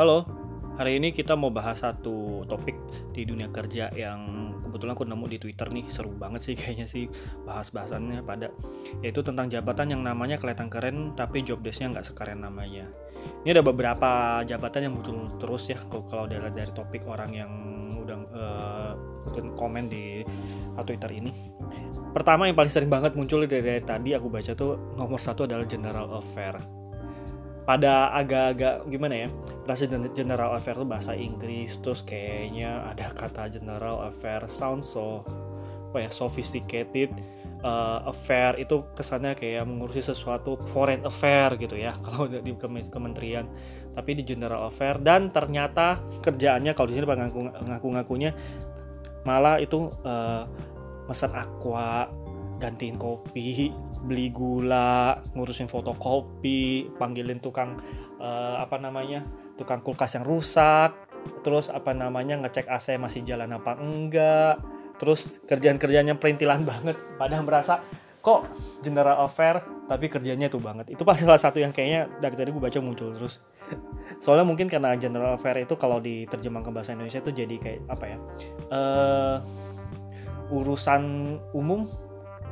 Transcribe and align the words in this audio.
Halo, 0.00 0.24
hari 0.80 0.96
ini 0.96 1.12
kita 1.12 1.36
mau 1.36 1.52
bahas 1.52 1.84
satu 1.84 2.48
topik 2.48 2.72
di 3.12 3.28
dunia 3.28 3.52
kerja 3.52 3.92
yang 3.92 4.48
kebetulan 4.64 4.96
aku 4.96 5.04
nemu 5.04 5.28
di 5.28 5.36
Twitter 5.36 5.68
nih 5.68 5.84
seru 5.92 6.08
banget 6.16 6.40
sih 6.40 6.54
kayaknya 6.56 6.88
sih 6.88 7.04
bahas-bahasannya 7.44 8.24
pada 8.24 8.48
yaitu 9.04 9.20
tentang 9.20 9.52
jabatan 9.52 9.92
yang 9.92 10.00
namanya 10.00 10.40
kelihatan 10.40 10.72
keren 10.72 11.12
tapi 11.12 11.44
job 11.44 11.60
desknya 11.60 11.92
nggak 11.92 12.08
sekeren 12.08 12.40
namanya. 12.40 12.88
Ini 13.44 13.52
ada 13.52 13.60
beberapa 13.60 14.40
jabatan 14.48 14.88
yang 14.88 14.96
muncul 14.96 15.20
terus 15.36 15.68
ya 15.68 15.76
kalau 15.92 16.24
dari 16.24 16.48
dari 16.48 16.72
topik 16.72 17.04
orang 17.04 17.36
yang 17.36 17.52
udah 18.00 18.18
uh, 18.32 19.52
komen 19.52 19.92
di 19.92 20.24
Twitter 20.80 21.12
ini. 21.12 21.28
Pertama 22.16 22.48
yang 22.48 22.56
paling 22.56 22.72
sering 22.72 22.88
banget 22.88 23.20
muncul 23.20 23.44
dari, 23.44 23.60
dari 23.60 23.84
tadi 23.84 24.16
aku 24.16 24.32
baca 24.32 24.56
tuh 24.56 24.96
nomor 24.96 25.20
satu 25.20 25.44
adalah 25.44 25.68
General 25.68 26.08
Affair 26.16 26.79
pada 27.68 28.10
agak-agak 28.16 28.88
gimana 28.88 29.26
ya 29.26 29.28
bahasa 29.68 29.86
general 30.16 30.56
affair 30.56 30.74
itu 30.74 30.86
bahasa 30.88 31.12
Inggris 31.14 31.78
terus 31.84 32.02
kayaknya 32.02 32.82
ada 32.88 33.12
kata 33.14 33.52
general 33.52 34.08
affair 34.08 34.42
sound 34.50 34.82
so 34.82 35.20
apa 35.90 36.06
ya 36.06 36.10
sophisticated 36.10 37.10
uh, 37.64 38.08
affair 38.08 38.56
itu 38.60 38.84
kesannya 38.96 39.36
kayak 39.36 39.64
mengurusi 39.68 40.00
sesuatu 40.04 40.56
foreign 40.72 41.04
affair 41.04 41.56
gitu 41.60 41.76
ya 41.76 41.96
kalau 42.04 42.26
di 42.28 42.52
kementerian. 42.88 43.46
Tapi 43.90 44.14
di 44.14 44.22
general 44.22 44.70
affair 44.70 45.02
dan 45.02 45.34
ternyata 45.34 45.98
kerjaannya 46.22 46.78
kalau 46.78 46.94
di 46.94 46.94
sini 46.94 47.06
ngaku-ngakunya 47.10 48.30
malah 49.26 49.58
itu 49.58 49.90
uh, 50.06 50.46
pesan 51.10 51.34
aqua 51.34 52.06
gantiin 52.60 53.00
kopi, 53.00 53.72
beli 54.04 54.28
gula, 54.30 55.16
ngurusin 55.32 55.66
fotokopi, 55.66 56.92
panggilin 57.00 57.40
tukang 57.40 57.80
uh, 58.20 58.60
apa 58.60 58.76
namanya? 58.76 59.24
tukang 59.56 59.84
kulkas 59.84 60.16
yang 60.16 60.24
rusak, 60.24 60.96
terus 61.44 61.68
apa 61.68 61.92
namanya 61.92 62.40
ngecek 62.40 62.64
AC 62.68 62.96
masih 62.96 63.24
jalan 63.28 63.52
apa 63.52 63.76
enggak, 63.76 64.56
terus 64.96 65.40
kerjaan-kerjanya 65.44 66.16
perintilan 66.16 66.64
banget, 66.70 66.96
padahal 67.20 67.44
merasa 67.44 67.84
kok 68.20 68.44
general 68.84 69.24
affair 69.24 69.64
tapi 69.88 70.06
kerjanya 70.06 70.46
itu 70.46 70.60
banget. 70.60 70.92
Itu 70.94 71.02
pasti 71.02 71.26
salah 71.26 71.40
satu 71.40 71.58
yang 71.58 71.74
kayaknya 71.74 72.06
dari 72.22 72.36
tadi 72.38 72.54
gue 72.54 72.62
baca 72.62 72.78
muncul 72.78 73.10
terus. 73.16 73.42
Soalnya 74.22 74.46
mungkin 74.46 74.70
karena 74.70 74.94
general 74.94 75.34
affair 75.34 75.58
itu 75.58 75.74
kalau 75.74 75.98
diterjemahkan 75.98 76.68
ke 76.68 76.70
bahasa 76.70 76.94
Indonesia 76.94 77.18
itu 77.18 77.32
jadi 77.34 77.56
kayak 77.58 77.80
apa 77.90 78.04
ya? 78.06 78.18
Uh, 78.70 79.36
urusan 80.54 81.02
umum 81.56 81.90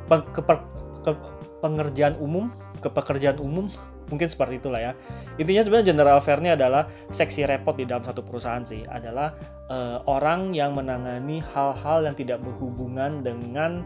ke, 0.09 0.41
ke 1.05 1.11
pengerjaan 1.61 2.17
umum 2.17 2.49
ke 2.79 2.89
pekerjaan 2.89 3.37
umum 3.43 3.67
mungkin 4.09 4.25
seperti 4.25 4.57
itulah 4.57 4.81
ya. 4.81 4.91
Intinya 5.37 5.61
sebenarnya 5.61 5.87
general 5.93 6.19
ini 6.41 6.49
adalah 6.57 6.89
seksi 7.13 7.45
repot 7.45 7.77
di 7.77 7.85
dalam 7.85 8.01
satu 8.01 8.25
perusahaan 8.25 8.65
sih. 8.65 8.81
Adalah 8.89 9.37
uh, 9.69 10.01
orang 10.09 10.51
yang 10.57 10.73
menangani 10.73 11.45
hal-hal 11.53 12.09
yang 12.09 12.17
tidak 12.17 12.41
berhubungan 12.41 13.21
dengan 13.21 13.85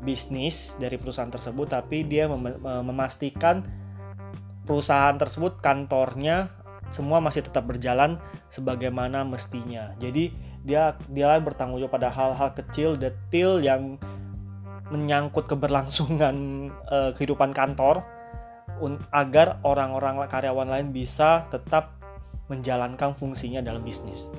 bisnis 0.00 0.72
dari 0.80 0.96
perusahaan 0.96 1.28
tersebut 1.28 1.74
tapi 1.74 2.06
dia 2.06 2.30
mem 2.30 2.56
memastikan 2.62 3.66
perusahaan 4.64 5.18
tersebut 5.18 5.58
kantornya 5.58 6.48
semua 6.88 7.20
masih 7.20 7.44
tetap 7.44 7.68
berjalan 7.68 8.16
sebagaimana 8.48 9.20
mestinya. 9.28 9.92
Jadi 10.00 10.32
dia 10.64 10.96
dia 11.12 11.36
bertanggung 11.36 11.80
jawab 11.84 12.00
pada 12.00 12.08
hal-hal 12.08 12.56
kecil 12.56 12.96
detail 12.96 13.60
yang 13.60 14.00
menyangkut 14.88 15.48
keberlangsungan 15.48 16.68
uh, 16.88 17.10
kehidupan 17.16 17.52
kantor 17.52 18.04
agar 19.10 19.58
orang-orang 19.66 20.22
karyawan 20.30 20.70
lain 20.70 20.94
bisa 20.94 21.50
tetap 21.50 21.98
menjalankan 22.46 23.10
fungsinya 23.18 23.58
dalam 23.58 23.82
bisnis. 23.82 24.30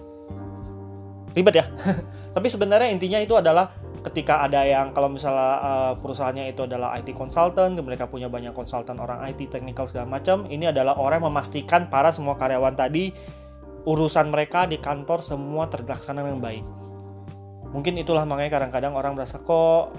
Ribet 1.35 1.59
ya. 1.59 1.65
Tapi 2.35 2.47
sebenarnya 2.47 2.87
intinya 2.87 3.19
itu 3.19 3.35
adalah 3.35 3.75
ketika 3.99 4.47
ada 4.47 4.63
yang 4.63 4.95
kalau 4.95 5.11
misalnya 5.11 5.59
uh, 5.59 5.93
perusahaannya 5.99 6.55
itu 6.55 6.63
adalah 6.63 6.95
IT 6.95 7.11
consultant, 7.13 7.75
mereka 7.83 8.07
punya 8.07 8.31
banyak 8.31 8.55
konsultan 8.55 8.95
orang 8.97 9.19
IT, 9.27 9.51
technical 9.51 9.91
segala 9.91 10.07
macam, 10.07 10.47
ini 10.47 10.71
adalah 10.71 10.95
orang 10.95 11.19
yang 11.19 11.27
memastikan 11.29 11.91
para 11.91 12.15
semua 12.15 12.39
karyawan 12.39 12.79
tadi 12.79 13.11
urusan 13.83 14.31
mereka 14.31 14.67
di 14.67 14.79
kantor 14.79 15.19
semua 15.19 15.67
terlaksana 15.67 16.23
dengan 16.23 16.39
baik. 16.39 16.65
Mungkin 17.69 18.01
itulah 18.01 18.25
makanya 18.25 18.59
kadang-kadang 18.59 18.97
orang 18.97 19.13
merasa 19.13 19.37
kok 19.37 19.93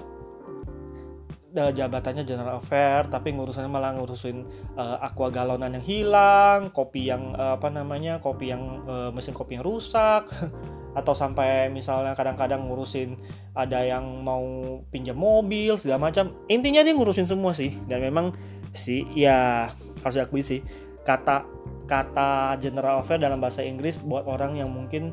jabatannya 1.51 2.23
general 2.23 2.63
affair 2.63 3.03
tapi 3.11 3.35
ngurusannya 3.35 3.67
malah 3.67 3.91
ngurusin 3.99 4.47
uh, 4.79 5.03
aqua 5.03 5.27
galonan 5.27 5.75
yang 5.75 5.85
hilang 5.85 6.71
kopi 6.71 7.11
yang 7.11 7.35
uh, 7.35 7.59
apa 7.59 7.67
namanya 7.67 8.23
kopi 8.23 8.55
yang 8.55 8.83
uh, 8.87 9.11
mesin 9.11 9.35
kopi 9.35 9.59
yang 9.59 9.65
rusak 9.67 10.31
atau 10.99 11.13
sampai 11.15 11.71
misalnya 11.71 12.15
kadang-kadang 12.15 12.67
ngurusin 12.67 13.15
ada 13.55 13.83
yang 13.83 14.23
mau 14.23 14.43
pinjam 14.91 15.15
mobil 15.15 15.79
segala 15.79 16.11
macam. 16.11 16.35
Intinya 16.51 16.83
dia 16.83 16.91
ngurusin 16.91 17.27
semua 17.27 17.55
sih 17.55 17.75
dan 17.87 18.03
memang 18.03 18.35
sih 18.75 19.07
ya 19.15 19.71
harus 20.03 20.15
diakui 20.15 20.43
sih 20.43 20.59
kata 21.03 21.43
kata 21.87 22.55
general 22.63 23.03
affair 23.03 23.19
dalam 23.19 23.43
bahasa 23.43 23.59
Inggris 23.65 23.99
buat 23.99 24.23
orang 24.23 24.55
yang 24.55 24.71
mungkin 24.71 25.11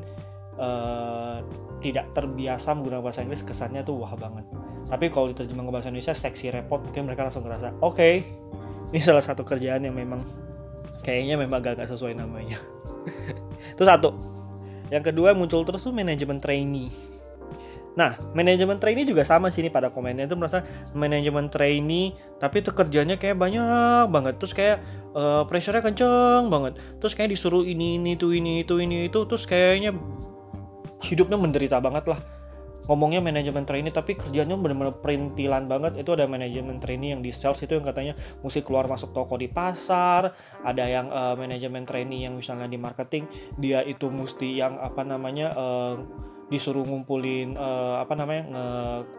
uh, 0.59 1.41
tidak 1.79 2.11
terbiasa 2.11 2.75
menggunakan 2.75 3.01
bahasa 3.01 3.23
Inggris 3.23 3.41
kesannya 3.41 3.81
tuh 3.87 4.03
wah 4.03 4.13
banget. 4.13 4.45
Tapi 4.91 5.07
kalau 5.09 5.31
diterjemah 5.31 5.63
ke 5.63 5.71
bahasa 5.71 5.87
Indonesia 5.87 6.13
seksi 6.13 6.51
repot 6.51 6.83
mungkin 6.83 7.07
mereka 7.07 7.31
langsung 7.31 7.47
ngerasa 7.47 7.79
oke 7.79 7.95
okay, 7.95 8.27
ini 8.91 8.99
salah 8.99 9.23
satu 9.23 9.47
kerjaan 9.47 9.87
yang 9.87 9.95
memang 9.95 10.19
kayaknya 11.01 11.39
memang 11.39 11.63
agak, 11.63 11.79
agak 11.79 11.95
sesuai 11.95 12.19
namanya. 12.19 12.59
Itu 13.73 13.87
satu. 13.87 14.11
Yang 14.89 15.13
kedua 15.13 15.37
muncul 15.37 15.63
terus 15.63 15.85
tuh 15.85 15.93
manajemen 15.95 16.41
trainee. 16.41 16.91
Nah, 17.97 18.15
manajemen 18.31 18.79
trainee 18.79 19.03
juga 19.03 19.27
sama 19.27 19.51
sih 19.51 19.59
nih 19.65 19.73
pada 19.73 19.91
komennya. 19.91 20.25
Itu 20.25 20.39
merasa 20.39 20.65
manajemen 20.95 21.51
trainee 21.51 22.15
tapi 22.41 22.63
itu 22.63 22.71
kerjanya 22.73 23.15
kayak 23.15 23.37
banyak 23.37 24.09
banget. 24.09 24.39
Terus 24.41 24.53
kayak 24.55 24.77
uh, 25.13 25.43
pressure-nya 25.45 25.83
kenceng 25.83 26.49
banget. 26.49 26.79
Terus 26.97 27.13
kayak 27.13 27.35
disuruh 27.35 27.63
ini 27.67 28.01
ini 28.01 28.17
itu 28.17 28.33
ini 28.33 28.65
itu 28.65 28.81
ini 28.81 29.11
itu. 29.11 29.19
Terus 29.27 29.43
kayaknya 29.45 29.93
hidupnya 31.03 31.37
menderita 31.39 31.79
banget 31.79 32.11
lah. 32.11 32.19
Ngomongnya 32.89 33.21
manajemen 33.21 33.69
trainee 33.69 33.93
tapi 33.93 34.17
kerjanya 34.17 34.57
benar-benar 34.57 34.97
perintilan 34.97 35.69
banget. 35.69 36.01
Itu 36.01 36.17
ada 36.17 36.25
manajemen 36.25 36.81
trainee 36.81 37.13
yang 37.13 37.21
di 37.21 37.29
sales 37.29 37.61
itu 37.61 37.77
yang 37.77 37.85
katanya 37.85 38.17
mesti 38.41 38.65
keluar 38.65 38.89
masuk 38.89 39.13
toko 39.13 39.37
di 39.37 39.45
pasar. 39.45 40.33
Ada 40.65 40.83
yang 40.89 41.07
uh, 41.13 41.37
manajemen 41.37 41.85
trainee 41.85 42.25
yang 42.25 42.33
misalnya 42.33 42.65
di 42.65 42.81
marketing 42.81 43.29
dia 43.61 43.85
itu 43.85 44.09
mesti 44.09 44.57
yang 44.57 44.81
apa 44.81 45.05
namanya 45.05 45.53
uh, 45.53 46.01
disuruh 46.49 46.81
ngumpulin 46.81 47.53
uh, 47.53 48.01
apa 48.01 48.17
namanya 48.17 48.43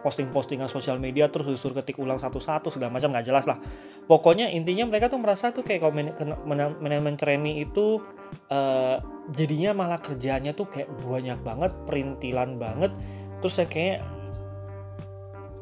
posting-postingan 0.02 0.66
sosial 0.66 0.98
media 0.98 1.30
terus 1.30 1.46
disuruh 1.46 1.78
ketik 1.78 2.02
ulang 2.02 2.18
satu-satu 2.18 2.74
segala 2.74 2.90
macam 2.90 3.14
nggak 3.14 3.26
jelas 3.26 3.46
lah. 3.46 3.62
Pokoknya 4.10 4.50
intinya 4.50 4.90
mereka 4.90 5.06
tuh 5.06 5.22
merasa 5.22 5.54
tuh 5.54 5.62
kayak 5.62 5.86
kalau 5.86 5.94
manajemen 6.82 7.14
trainee 7.14 7.62
itu 7.62 8.02
uh, 8.50 8.98
jadinya 9.30 9.70
malah 9.70 10.02
kerjanya 10.02 10.50
tuh 10.50 10.66
kayak 10.66 10.90
banyak 11.06 11.38
banget 11.46 11.70
perintilan 11.86 12.58
banget 12.58 12.90
terus 13.38 13.54
saya 13.54 13.70
kayak 13.70 14.02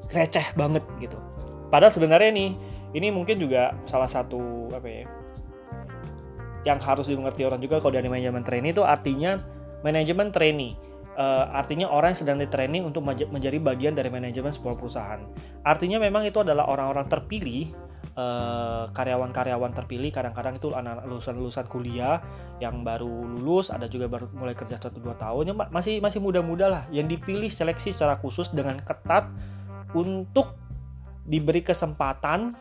receh 0.08 0.48
banget 0.56 0.80
gitu. 1.04 1.20
Padahal 1.68 1.92
sebenarnya 1.92 2.32
nih 2.32 2.50
ini 2.96 3.12
mungkin 3.12 3.36
juga 3.36 3.76
salah 3.84 4.08
satu 4.08 4.72
apa 4.72 4.88
ya 4.88 5.04
yang 6.64 6.80
harus 6.80 7.06
dimengerti 7.12 7.44
orang 7.44 7.60
juga 7.60 7.80
kalau 7.80 7.92
dari 7.92 8.08
manajemen 8.08 8.40
trainee 8.40 8.72
itu 8.72 8.80
artinya 8.80 9.36
manajemen 9.84 10.32
trainee 10.32 10.87
uh, 11.18 11.44
artinya 11.52 11.90
orang 11.90 12.14
yang 12.14 12.20
sedang 12.22 12.38
di 12.38 12.46
training 12.46 12.86
untuk 12.86 13.02
menjadi 13.04 13.58
bagian 13.58 13.92
dari 13.98 14.08
manajemen 14.08 14.54
sebuah 14.54 14.78
perusahaan. 14.78 15.20
Artinya 15.66 15.98
memang 15.98 16.24
itu 16.24 16.38
adalah 16.40 16.70
orang-orang 16.70 17.04
terpilih 17.10 17.68
eh, 18.16 18.84
karyawan-karyawan 18.88 19.74
terpilih. 19.74 20.14
Kadang-kadang 20.14 20.56
itu 20.56 20.72
anak 20.72 21.04
lulusan-lulusan 21.04 21.66
kuliah 21.68 22.22
yang 22.62 22.86
baru 22.86 23.10
lulus 23.36 23.68
ada 23.68 23.84
juga 23.90 24.08
baru 24.08 24.30
mulai 24.32 24.56
kerja 24.56 24.80
satu 24.80 25.02
dua 25.02 25.18
tahun. 25.18 25.52
Yang 25.52 25.56
masih 25.68 25.94
masih 26.00 26.20
muda-muda 26.22 26.66
lah. 26.70 26.82
Yang 26.88 27.18
dipilih 27.18 27.50
seleksi 27.52 27.92
secara 27.92 28.16
khusus 28.16 28.48
dengan 28.48 28.80
ketat 28.80 29.28
untuk 29.92 30.56
diberi 31.28 31.60
kesempatan 31.60 32.56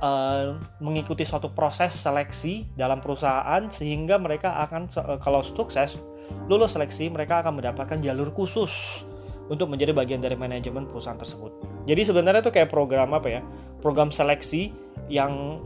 uh, 0.00 0.56
mengikuti 0.82 1.22
suatu 1.22 1.52
proses 1.52 1.92
seleksi 1.94 2.68
dalam 2.74 3.00
perusahaan 3.00 3.64
sehingga 3.68 4.16
mereka 4.16 4.56
akan 4.66 4.88
uh, 4.96 5.18
kalau 5.20 5.40
sukses 5.44 6.00
lulus 6.50 6.74
seleksi 6.74 7.06
mereka 7.06 7.40
akan 7.44 7.62
mendapatkan 7.62 8.02
jalur 8.02 8.34
khusus 8.34 8.72
untuk 9.46 9.70
menjadi 9.70 9.94
bagian 9.94 10.18
dari 10.18 10.34
manajemen 10.34 10.90
perusahaan 10.90 11.18
tersebut. 11.18 11.54
Jadi 11.86 12.02
sebenarnya 12.02 12.42
itu 12.42 12.50
kayak 12.50 12.66
program 12.66 13.14
apa 13.14 13.28
ya? 13.30 13.40
Program 13.78 14.10
seleksi 14.10 14.74
yang 15.06 15.62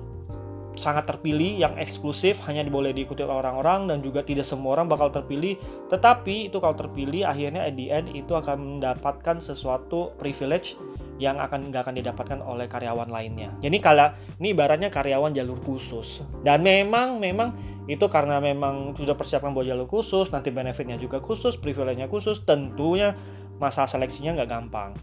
sangat 0.79 1.09
terpilih, 1.09 1.59
yang 1.59 1.75
eksklusif, 1.81 2.39
hanya 2.47 2.63
boleh 2.69 2.95
diikuti 2.95 3.25
oleh 3.25 3.43
orang-orang 3.43 3.91
dan 3.91 3.99
juga 4.05 4.23
tidak 4.23 4.47
semua 4.47 4.79
orang 4.79 4.87
bakal 4.87 5.11
terpilih. 5.11 5.59
Tetapi 5.89 6.53
itu 6.53 6.57
kalau 6.61 6.77
terpilih 6.77 7.27
akhirnya 7.27 7.67
at 7.67 7.75
the 7.75 7.89
end 7.91 8.13
itu 8.13 8.33
akan 8.37 8.79
mendapatkan 8.79 9.43
sesuatu 9.43 10.15
privilege 10.21 10.77
yang 11.21 11.37
akan 11.37 11.69
nggak 11.69 11.85
akan 11.85 11.95
didapatkan 12.01 12.41
oleh 12.41 12.65
karyawan 12.65 13.13
lainnya. 13.13 13.53
Jadi 13.61 13.77
kalau 13.85 14.09
ini 14.41 14.57
ibaratnya 14.57 14.89
karyawan 14.89 15.37
jalur 15.37 15.61
khusus 15.61 16.25
dan 16.41 16.65
memang 16.65 17.21
memang 17.21 17.53
itu 17.85 18.07
karena 18.09 18.41
memang 18.41 18.97
sudah 18.97 19.19
persiapkan 19.19 19.53
buat 19.53 19.67
jalur 19.67 19.91
khusus, 19.91 20.31
nanti 20.31 20.55
benefitnya 20.55 20.95
juga 20.95 21.19
khusus, 21.19 21.59
privilege-nya 21.59 22.07
khusus, 22.07 22.47
tentunya 22.47 23.19
masa 23.59 23.85
seleksinya 23.85 24.39
nggak 24.41 24.51
gampang. 24.51 24.95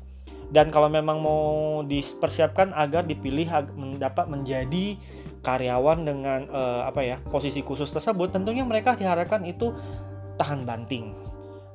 Dan 0.48 0.72
kalau 0.72 0.88
memang 0.88 1.20
mau 1.20 1.84
dipersiapkan 1.84 2.72
agar 2.72 3.04
dipilih 3.04 3.52
dapat 4.00 4.32
menjadi 4.32 4.96
karyawan 5.44 6.08
dengan 6.08 6.48
uh, 6.48 6.88
apa 6.88 7.04
ya 7.04 7.20
posisi 7.28 7.60
khusus 7.60 7.92
tersebut, 7.92 8.32
tentunya 8.32 8.64
mereka 8.64 8.96
diharapkan 8.96 9.44
itu 9.44 9.76
tahan 10.40 10.64
banting, 10.64 11.12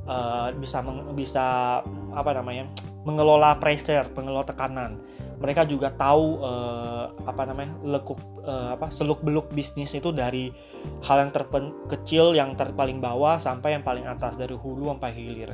uh, 0.09 0.49
bisa 0.57 0.81
meng, 0.81 1.13
bisa 1.13 1.79
apa 2.17 2.31
namanya 2.33 2.65
mengelola 3.03 3.59
pressure, 3.59 4.07
mengelola 4.15 4.47
tekanan. 4.47 4.99
Mereka 5.43 5.67
juga 5.67 5.91
tahu 5.91 6.39
uh, 6.39 7.11
apa 7.27 7.43
namanya 7.51 7.75
lekuk 7.83 8.19
uh, 8.47 8.79
apa 8.79 8.95
seluk 8.95 9.27
beluk 9.27 9.51
bisnis 9.51 9.91
itu 9.91 10.15
dari 10.15 10.55
hal 11.03 11.27
yang 11.27 11.33
terkecil 11.35 12.31
yang 12.31 12.55
terpaling 12.55 13.03
bawah 13.03 13.43
sampai 13.43 13.75
yang 13.75 13.83
paling 13.83 14.07
atas 14.07 14.39
dari 14.39 14.55
hulu 14.55 14.95
sampai 14.95 15.11
hilir. 15.11 15.51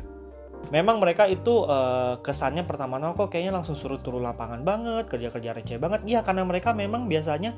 Memang 0.69 1.01
mereka 1.01 1.25
itu 1.25 1.65
uh, 1.65 2.21
kesannya 2.21 2.67
pertama 2.69 3.01
kok 3.17 3.33
kayaknya 3.33 3.57
langsung 3.57 3.73
suruh 3.79 3.97
turun 3.97 4.21
lapangan 4.21 4.61
banget, 4.61 5.09
kerja-kerja 5.09 5.57
receh 5.57 5.81
banget. 5.81 6.05
Iya 6.05 6.21
karena 6.21 6.45
mereka 6.45 6.77
memang 6.77 7.09
biasanya 7.09 7.57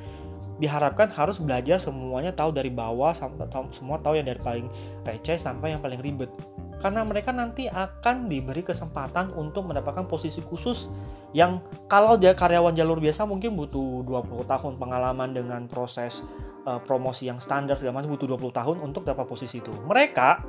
diharapkan 0.61 1.09
harus 1.11 1.41
belajar 1.41 1.81
semuanya 1.81 2.31
tahu 2.31 2.53
dari 2.53 2.69
bawah 2.69 3.17
sampai 3.17 3.49
semua 3.73 3.97
tahu 3.99 4.21
yang 4.21 4.29
dari 4.29 4.39
paling 4.39 4.69
receh 5.03 5.41
sampai 5.41 5.75
yang 5.75 5.81
paling 5.83 5.99
ribet 5.99 6.31
karena 6.81 7.05
mereka 7.05 7.31
nanti 7.31 7.69
akan 7.69 8.27
diberi 8.27 8.65
kesempatan 8.65 9.37
untuk 9.37 9.69
mendapatkan 9.69 10.09
posisi 10.09 10.41
khusus 10.41 10.89
yang 11.37 11.61
kalau 11.87 12.17
dia 12.17 12.33
karyawan 12.33 12.73
jalur 12.73 12.99
biasa 12.99 13.29
mungkin 13.29 13.55
butuh 13.55 14.03
20 14.09 14.49
tahun 14.49 14.73
pengalaman 14.81 15.37
dengan 15.37 15.69
proses 15.69 16.25
uh, 16.65 16.81
promosi 16.81 17.29
yang 17.29 17.37
standar 17.37 17.77
segala 17.77 18.01
macam 18.01 18.17
butuh 18.17 18.27
20 18.35 18.59
tahun 18.59 18.77
untuk 18.81 19.05
dapat 19.05 19.29
posisi 19.29 19.61
itu. 19.61 19.71
Mereka 19.71 20.41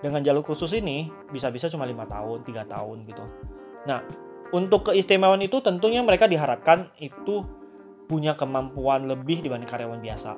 dengan 0.00 0.24
jalur 0.24 0.40
khusus 0.42 0.72
ini 0.72 1.12
bisa-bisa 1.28 1.68
cuma 1.68 1.84
lima 1.84 2.08
tahun, 2.08 2.42
tiga 2.48 2.64
tahun 2.64 3.04
gitu. 3.04 3.24
Nah, 3.84 4.00
untuk 4.56 4.88
keistimewaan 4.88 5.44
itu 5.44 5.60
tentunya 5.60 6.00
mereka 6.00 6.24
diharapkan 6.24 6.88
itu 6.96 7.44
punya 8.08 8.36
kemampuan 8.36 9.08
lebih 9.08 9.40
dibanding 9.40 9.68
karyawan 9.68 10.00
biasa 10.00 10.36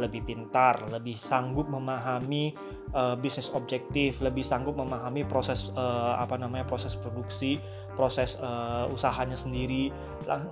lebih 0.00 0.24
pintar, 0.24 0.80
lebih 0.88 1.16
sanggup 1.20 1.68
memahami 1.68 2.56
uh, 2.96 3.16
bisnis 3.16 3.52
objektif, 3.52 4.20
lebih 4.24 4.40
sanggup 4.40 4.76
memahami 4.76 5.24
proses 5.28 5.68
uh, 5.76 6.16
apa 6.16 6.40
namanya 6.40 6.64
proses 6.64 6.96
produksi, 6.96 7.60
proses 7.92 8.40
uh, 8.40 8.88
usahanya 8.88 9.36
sendiri, 9.36 9.92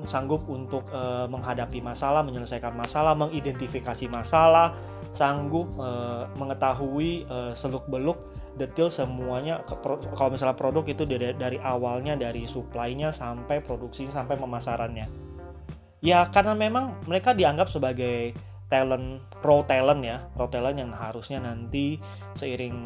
sanggup 0.04 0.44
untuk 0.48 0.84
uh, 0.92 1.24
menghadapi 1.30 1.80
masalah, 1.80 2.20
menyelesaikan 2.20 2.76
masalah, 2.76 3.16
mengidentifikasi 3.16 4.08
masalah, 4.12 4.76
sanggup 5.16 5.66
uh, 5.80 6.28
mengetahui 6.36 7.24
uh, 7.26 7.56
seluk-beluk 7.56 8.20
detail 8.60 8.92
semuanya 8.92 9.64
kalau 10.14 10.30
misalnya 10.30 10.54
produk 10.54 10.84
itu 10.84 11.02
dari, 11.08 11.32
dari 11.34 11.58
awalnya 11.64 12.14
dari 12.14 12.44
supply-nya 12.44 13.10
sampai 13.10 13.64
produksi 13.64 14.06
sampai 14.06 14.36
pemasarannya. 14.36 15.08
Ya 16.00 16.28
karena 16.32 16.56
memang 16.56 16.96
mereka 17.04 17.36
dianggap 17.36 17.68
sebagai 17.68 18.32
talent 18.70 19.20
pro 19.42 19.66
talent 19.66 20.00
ya. 20.00 20.22
Pro 20.32 20.46
talent 20.46 20.78
yang 20.78 20.94
harusnya 20.94 21.42
nanti 21.42 21.98
seiring 22.38 22.78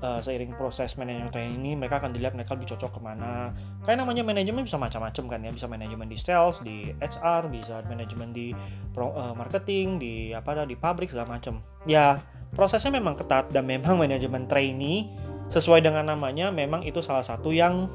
uh, 0.00 0.22
seiring 0.22 0.54
proses 0.54 0.94
manajemen 0.94 1.28
training 1.34 1.58
ini 1.58 1.72
mereka 1.74 1.98
akan 1.98 2.14
dilihat 2.14 2.38
mereka 2.38 2.54
lebih 2.54 2.72
cocok 2.72 2.96
ke 2.96 3.00
mana. 3.02 3.52
Kayak 3.82 4.06
namanya 4.06 4.22
manajemen 4.24 4.62
bisa 4.64 4.78
macam-macam 4.78 5.24
kan 5.26 5.40
ya. 5.42 5.50
Bisa 5.50 5.66
manajemen 5.66 6.06
di 6.06 6.16
sales 6.16 6.62
di 6.62 6.94
HR 7.02 7.50
bisa 7.50 7.82
manajemen 7.90 8.30
di 8.30 8.54
pro, 8.94 9.12
uh, 9.12 9.34
marketing 9.34 9.98
di 9.98 10.30
apa 10.32 10.64
di 10.64 10.78
pabrik 10.78 11.10
segala 11.10 11.36
macam. 11.36 11.60
Ya 11.84 12.22
prosesnya 12.54 12.94
memang 12.94 13.18
ketat 13.18 13.50
dan 13.50 13.66
memang 13.66 13.98
manajemen 14.02 14.46
trainee 14.46 15.10
sesuai 15.48 15.80
dengan 15.80 16.06
namanya 16.12 16.52
memang 16.52 16.84
itu 16.84 17.00
salah 17.00 17.24
satu 17.24 17.50
yang 17.50 17.88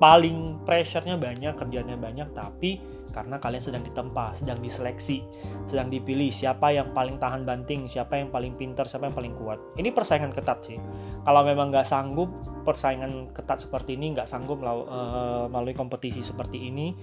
paling 0.00 0.64
pressure-nya 0.64 1.20
banyak 1.20 1.52
kerjanya 1.60 1.94
banyak 1.94 2.32
tapi 2.32 2.80
karena 3.10 3.36
kalian 3.42 3.60
sedang 3.60 3.82
ditempa, 3.82 4.38
sedang 4.38 4.62
diseleksi, 4.62 5.26
sedang 5.66 5.90
dipilih 5.90 6.30
siapa 6.30 6.70
yang 6.70 6.94
paling 6.94 7.18
tahan 7.18 7.42
banting, 7.42 7.90
siapa 7.90 8.16
yang 8.16 8.30
paling 8.30 8.54
pintar, 8.54 8.86
siapa 8.86 9.10
yang 9.10 9.16
paling 9.18 9.34
kuat. 9.34 9.58
Ini 9.76 9.90
persaingan 9.90 10.30
ketat 10.30 10.62
sih. 10.62 10.78
Kalau 11.26 11.42
memang 11.42 11.74
nggak 11.74 11.84
sanggup 11.84 12.30
persaingan 12.62 13.34
ketat 13.34 13.60
seperti 13.66 13.98
ini, 13.98 14.14
nggak 14.14 14.30
sanggup 14.30 14.62
uh, 14.62 15.50
melalui 15.50 15.74
kompetisi 15.74 16.22
seperti 16.22 16.70
ini, 16.70 16.94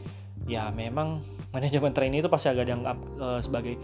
ya 0.48 0.72
memang 0.72 1.20
manajemen 1.52 1.92
trainee 1.92 2.24
itu 2.24 2.32
pasti 2.32 2.48
agak 2.50 2.72
dianggap 2.72 2.98
uh, 3.20 3.40
sebagai 3.44 3.76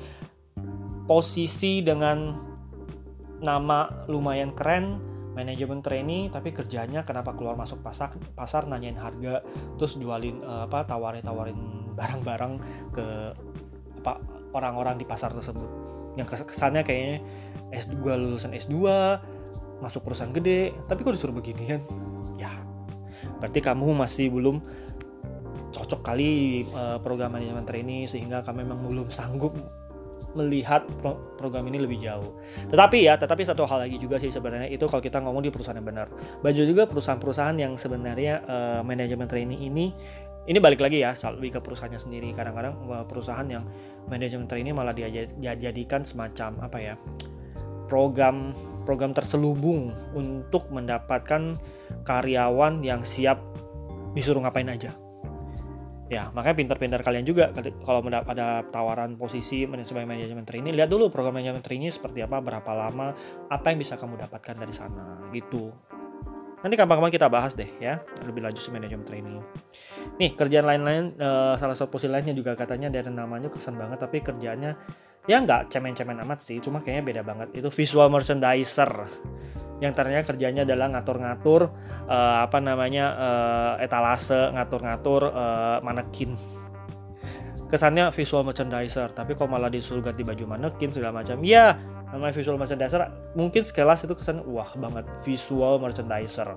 posisi 1.04 1.83
dengan 1.83 2.39
nama 3.44 4.07
lumayan 4.07 4.56
keren 4.56 5.12
manajemen 5.34 5.82
trainee 5.82 6.30
tapi 6.30 6.54
kerjanya 6.54 7.02
kenapa 7.02 7.34
keluar 7.34 7.58
masuk 7.58 7.82
pasar 7.82 8.14
pasar 8.38 8.70
nanyain 8.70 8.98
harga 8.98 9.42
terus 9.78 9.98
jualin 9.98 10.42
uh, 10.46 10.70
apa 10.70 10.86
tawarin 10.86 11.26
tawarin 11.26 11.58
barang-barang 11.94 12.54
ke 12.94 13.06
apa 14.04 14.20
orang-orang 14.54 15.02
di 15.02 15.06
pasar 15.08 15.34
tersebut. 15.34 15.66
Yang 16.14 16.46
kesannya 16.46 16.86
kayaknya 16.86 17.26
S2 17.74 17.98
lulusan 18.06 18.54
S2 18.54 18.78
masuk 19.84 20.08
perusahaan 20.08 20.32
gede 20.32 20.72
tapi 20.88 21.04
kok 21.04 21.12
disuruh 21.12 21.36
beginian 21.36 21.84
ya 22.40 22.56
berarti 23.44 23.60
kamu 23.60 23.92
masih 23.92 24.32
belum 24.32 24.64
cocok 25.76 26.00
kali 26.00 26.64
uh, 26.72 27.02
program 27.04 27.36
manajemen 27.36 27.68
trainee 27.68 28.08
sehingga 28.08 28.40
kamu 28.48 28.64
memang 28.64 28.80
belum 28.88 29.08
sanggup 29.12 29.52
melihat 30.34 30.86
pro 31.02 31.18
program 31.38 31.66
ini 31.70 31.82
lebih 31.82 32.02
jauh. 32.02 32.38
Tetapi 32.70 33.06
ya, 33.06 33.18
tetapi 33.18 33.46
satu 33.46 33.66
hal 33.70 33.86
lagi 33.88 33.98
juga 34.02 34.18
sih 34.18 34.34
sebenarnya 34.34 34.70
itu 34.70 34.86
kalau 34.90 35.02
kita 35.02 35.22
ngomong 35.22 35.46
di 35.46 35.52
perusahaan 35.54 35.78
yang 35.78 35.88
benar. 35.88 36.08
Baju 36.42 36.62
juga 36.66 36.84
perusahaan-perusahaan 36.90 37.58
yang 37.58 37.74
sebenarnya 37.78 38.44
uh, 38.46 38.82
manajemen 38.82 39.30
training 39.30 39.60
ini 39.62 39.94
ini 40.44 40.60
balik 40.60 40.84
lagi 40.84 41.00
ya, 41.00 41.16
lebih 41.40 41.56
ke 41.56 41.60
perusahaannya 41.64 42.02
sendiri. 42.02 42.36
Kadang-kadang 42.36 42.76
uh, 42.90 43.06
perusahaan 43.08 43.48
yang 43.48 43.64
manajemen 44.12 44.50
training 44.50 44.76
malah 44.76 44.92
dijadikan 44.92 46.04
semacam 46.04 46.60
apa 46.60 46.78
ya? 46.82 46.96
program 47.94 48.58
program 48.88 49.14
terselubung 49.14 49.94
untuk 50.18 50.66
mendapatkan 50.74 51.54
karyawan 52.08 52.82
yang 52.82 53.06
siap 53.06 53.38
disuruh 54.18 54.42
ngapain 54.42 54.66
aja 54.66 55.03
ya 56.13 56.30
makanya 56.30 56.56
pintar-pintar 56.62 57.01
kalian 57.01 57.25
juga 57.25 57.50
kalau 57.81 58.06
ada 58.06 58.62
tawaran 58.70 59.17
posisi 59.17 59.65
sebagai 59.65 60.05
manajemen 60.05 60.46
trainee 60.46 60.72
lihat 60.72 60.93
dulu 60.93 61.10
program 61.10 61.41
manajemen 61.41 61.65
trainee 61.65 61.89
seperti 61.89 62.22
apa 62.22 62.38
berapa 62.38 62.72
lama 62.72 63.17
apa 63.50 63.65
yang 63.74 63.82
bisa 63.82 63.98
kamu 63.98 64.22
dapatkan 64.22 64.55
dari 64.62 64.74
sana 64.74 65.17
gitu. 65.34 65.74
Nanti 66.63 66.79
kapan-kapan 66.79 67.12
kita 67.12 67.27
bahas 67.27 67.58
deh 67.60 67.67
ya 67.82 68.00
lebih 68.24 68.39
lanjut 68.39 68.63
manajemen 68.72 69.03
training 69.03 69.43
nih 70.22 70.32
kerjaan 70.38 70.67
lain-lain 70.70 71.03
uh, 71.17 71.58
salah 71.58 71.74
satu 71.74 71.98
posisi 71.98 72.12
lainnya 72.12 72.38
juga 72.38 72.53
katanya 72.53 72.93
dari 72.93 73.10
namanya 73.10 73.50
kesan 73.50 73.75
banget 73.75 73.98
tapi 73.98 74.22
kerjanya 74.22 74.77
ya 75.24 75.39
nggak 75.39 75.72
cemen-cemen 75.72 76.20
amat 76.27 76.39
sih 76.44 76.60
cuma 76.60 76.84
kayaknya 76.84 77.03
beda 77.03 77.22
banget 77.24 77.48
itu 77.56 77.72
visual 77.72 78.12
merchandiser 78.12 78.92
yang 79.84 79.92
ternyata 79.92 80.32
kerjanya 80.32 80.63
adalah 80.63 80.88
ngatur-ngatur 80.96 81.68
uh, 82.08 82.38
apa 82.48 82.63
namanya 82.63 83.06
uh, 83.20 83.74
etalase, 83.84 84.48
ngatur-ngatur 84.56 85.27
uh, 85.27 85.84
manekin. 85.84 86.39
Kesannya 87.68 88.13
visual 88.15 88.48
merchandiser, 88.48 89.12
tapi 89.12 89.36
kok 89.36 89.51
malah 89.51 89.68
disuruh 89.68 90.00
ganti 90.00 90.24
baju 90.24 90.56
manekin 90.56 90.94
segala 90.96 91.20
macam. 91.20 91.42
Ya, 91.44 91.75
namanya 92.13 92.32
visual 92.38 92.56
merchandiser 92.62 93.10
mungkin 93.34 93.65
sekelas 93.65 94.06
itu 94.06 94.13
kesan 94.13 94.46
wah 94.46 94.70
banget 94.77 95.03
visual 95.25 95.82
merchandiser 95.82 96.53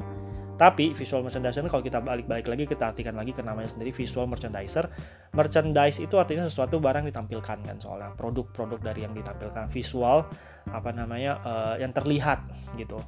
tapi 0.57 0.97
visual 0.97 1.21
merchandiser 1.21 1.65
kalau 1.69 1.85
kita 1.85 2.01
balik-balik 2.01 2.49
lagi 2.49 2.65
kita 2.65 2.89
artikan 2.89 3.13
lagi 3.13 3.37
ke 3.37 3.45
namanya 3.45 3.69
sendiri 3.73 3.93
visual 3.93 4.25
merchandiser. 4.25 4.89
Merchandise 5.37 6.01
itu 6.01 6.17
artinya 6.17 6.49
sesuatu 6.49 6.81
barang 6.81 7.05
ditampilkan 7.13 7.59
kan 7.63 7.77
soalnya 7.77 8.17
produk-produk 8.17 8.81
dari 8.81 9.05
yang 9.05 9.13
ditampilkan 9.13 9.69
visual 9.69 10.25
apa 10.73 10.91
namanya 10.97 11.39
uh, 11.45 11.75
yang 11.77 11.93
terlihat 11.93 12.41
gitu. 12.81 13.01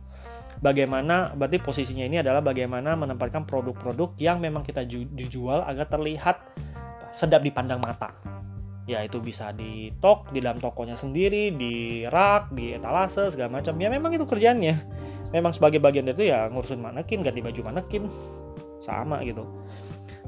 Bagaimana 0.61 1.33
berarti 1.33 1.57
posisinya 1.63 2.05
ini 2.05 2.21
adalah 2.21 2.45
bagaimana 2.45 2.99
menempatkan 2.99 3.49
produk-produk 3.49 4.13
yang 4.21 4.39
memang 4.45 4.61
kita 4.61 4.85
dijual 4.89 5.65
agar 5.65 5.89
terlihat 5.89 6.37
sedap 7.15 7.41
dipandang 7.41 7.81
mata 7.81 8.13
ya 8.89 9.05
itu 9.05 9.21
bisa 9.21 9.53
di 9.53 9.93
tok 10.01 10.33
di 10.33 10.41
dalam 10.41 10.57
tokonya 10.57 10.97
sendiri 10.97 11.53
di 11.53 12.03
rak 12.09 12.57
di 12.57 12.73
etalase 12.73 13.29
segala 13.29 13.61
macam. 13.61 13.77
Ya 13.77 13.93
memang 13.93 14.17
itu 14.17 14.25
kerjanya 14.25 14.81
memang 15.29 15.53
sebagai 15.53 15.77
bagian 15.77 16.09
dari 16.09 16.17
itu 16.17 16.25
ya 16.33 16.49
ngurusin 16.49 16.81
manekin 16.81 17.21
ganti 17.21 17.45
baju 17.45 17.61
manekin. 17.69 18.09
Sama 18.81 19.21
gitu. 19.21 19.45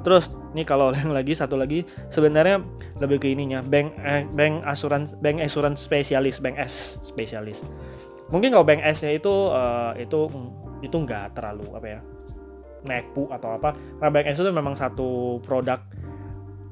Terus 0.04 0.28
nih 0.52 0.68
kalau 0.68 0.92
yang 1.00 1.16
lagi 1.16 1.32
satu 1.32 1.56
lagi 1.56 1.88
sebenarnya 2.12 2.60
lebih 3.00 3.24
ke 3.24 3.32
ininya 3.32 3.64
bank 3.64 3.96
eh, 4.04 4.28
bank 4.36 4.60
asuransi 4.68 5.16
bank 5.24 5.40
asuransi 5.40 5.80
spesialis 5.80 6.36
bank 6.44 6.60
S 6.60 7.00
spesialis. 7.00 7.64
Mungkin 8.28 8.52
kalau 8.52 8.68
bank 8.68 8.84
S 8.84 9.02
nya 9.02 9.16
itu 9.16 9.32
uh, 9.32 9.96
itu 9.96 10.28
itu 10.84 10.96
nggak 10.96 11.32
terlalu 11.32 11.66
apa 11.72 11.86
ya 11.88 12.00
nepu 12.84 13.28
atau 13.32 13.56
apa. 13.56 13.72
Nah 14.04 14.08
bank 14.12 14.28
S 14.28 14.40
itu 14.40 14.52
memang 14.52 14.76
satu 14.76 15.40
produk 15.44 15.80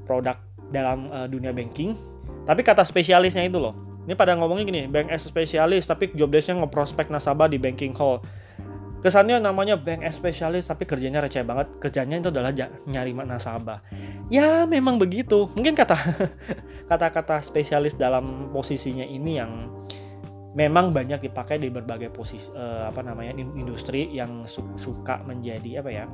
produk 0.09 0.48
dalam 0.73 1.09
uh, 1.13 1.27
dunia 1.29 1.53
banking. 1.53 1.97
Tapi 2.45 2.61
kata 2.65 2.85
spesialisnya 2.85 3.45
itu 3.45 3.61
loh. 3.61 3.77
Ini 4.09 4.17
pada 4.17 4.33
ngomongnya 4.33 4.65
gini 4.65 4.83
bank 4.89 5.13
S 5.13 5.29
spesialis 5.29 5.85
tapi 5.85 6.09
job 6.17 6.33
desknya 6.33 6.65
ngeprospek 6.65 7.13
nasabah 7.13 7.45
di 7.45 7.61
banking 7.61 7.93
hall. 7.93 8.25
Kesannya 8.99 9.39
namanya 9.39 9.77
bank 9.77 10.01
S 10.03 10.17
spesialis 10.17 10.67
tapi 10.73 10.89
kerjanya 10.89 11.21
receh 11.21 11.45
banget. 11.45 11.69
Kerjanya 11.77 12.17
itu 12.17 12.33
adalah 12.33 12.51
nyari 12.89 13.13
nasabah. 13.13 13.85
Ya 14.33 14.65
memang 14.65 14.97
begitu. 14.97 15.53
Mungkin 15.53 15.77
kata 15.77 15.97
kata-kata 16.91 17.45
spesialis 17.45 18.01
dalam 18.01 18.49
posisinya 18.49 19.05
ini 19.05 19.37
yang 19.37 19.53
memang 20.57 20.91
banyak 20.91 21.29
dipakai 21.29 21.61
di 21.61 21.69
berbagai 21.69 22.11
posisi 22.11 22.51
uh, 22.57 22.89
apa 22.89 23.05
namanya 23.05 23.37
industri 23.37 24.11
yang 24.11 24.43
su 24.49 24.65
suka 24.75 25.21
menjadi 25.23 25.85
apa 25.85 25.91
ya 25.93 26.05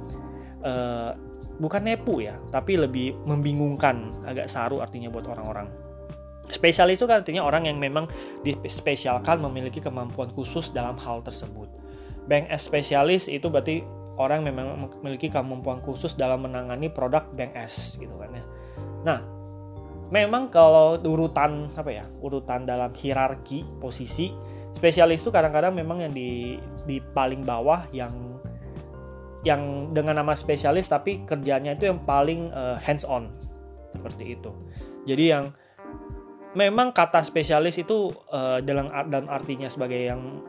uh, 0.61 1.11
bukan 1.59 1.87
nepu 1.87 2.27
ya 2.27 2.39
tapi 2.51 2.79
lebih 2.79 3.15
membingungkan 3.27 4.11
agak 4.27 4.51
saru 4.51 4.83
artinya 4.83 5.11
buat 5.11 5.27
orang-orang. 5.29 5.71
Spesialis 6.53 7.01
itu 7.01 7.09
kan 7.09 7.25
artinya 7.25 7.43
orang 7.43 7.65
yang 7.65 7.81
memang 7.81 8.05
dispesialkan 8.45 9.41
memiliki 9.41 9.81
kemampuan 9.81 10.29
khusus 10.29 10.69
dalam 10.71 11.01
hal 11.01 11.25
tersebut. 11.25 11.67
Bank 12.29 12.53
S 12.53 12.69
spesialis 12.69 13.29
itu 13.33 13.49
berarti 13.49 13.81
orang 14.21 14.45
memang 14.47 14.77
memiliki 15.01 15.33
kemampuan 15.33 15.81
khusus 15.83 16.15
dalam 16.15 16.47
menangani 16.47 16.93
produk 16.93 17.27
bank 17.35 17.57
S 17.57 17.97
gitu 17.97 18.13
kan 18.21 18.31
ya. 18.33 18.45
Nah 19.09 19.19
memang 20.13 20.53
kalau 20.53 21.01
urutan 21.01 21.67
apa 21.75 21.91
ya 21.91 22.05
urutan 22.21 22.69
dalam 22.69 22.93
hierarki 22.93 23.65
posisi 23.81 24.31
spesialis 24.77 25.25
itu 25.25 25.31
kadang-kadang 25.33 25.73
memang 25.73 26.05
yang 26.05 26.13
di 26.13 26.61
di 26.85 27.01
paling 27.01 27.47
bawah 27.47 27.89
yang 27.95 28.13
yang 29.45 29.93
dengan 29.93 30.19
nama 30.19 30.33
spesialis 30.33 30.89
tapi 30.89 31.23
kerjanya 31.29 31.77
itu 31.77 31.87
yang 31.93 32.01
paling 32.01 32.51
uh, 32.51 32.81
hands 32.81 33.05
on. 33.05 33.29
Seperti 33.93 34.41
itu. 34.41 34.51
Jadi 35.05 35.25
yang 35.31 35.53
memang 36.57 36.91
kata 36.97 37.21
spesialis 37.23 37.77
itu 37.77 38.11
uh, 38.33 38.59
dalam 38.65 38.89
dalam 39.13 39.29
artinya 39.29 39.69
sebagai 39.69 40.01
yang 40.01 40.41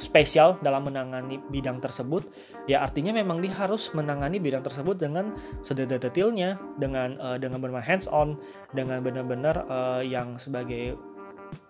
spesial 0.00 0.56
dalam 0.64 0.88
menangani 0.88 1.38
bidang 1.52 1.76
tersebut, 1.76 2.24
ya 2.64 2.80
artinya 2.80 3.12
memang 3.12 3.44
dia 3.44 3.52
harus 3.52 3.92
menangani 3.92 4.40
bidang 4.40 4.64
tersebut 4.64 4.96
dengan 4.96 5.36
sedetail-detailnya, 5.60 6.56
dengan 6.80 7.20
uh, 7.20 7.36
dengan 7.36 7.60
benar 7.60 7.84
hands 7.84 8.08
on, 8.08 8.40
dengan 8.72 9.04
benar-benar 9.04 9.68
uh, 9.68 10.00
yang 10.00 10.40
sebagai 10.40 10.96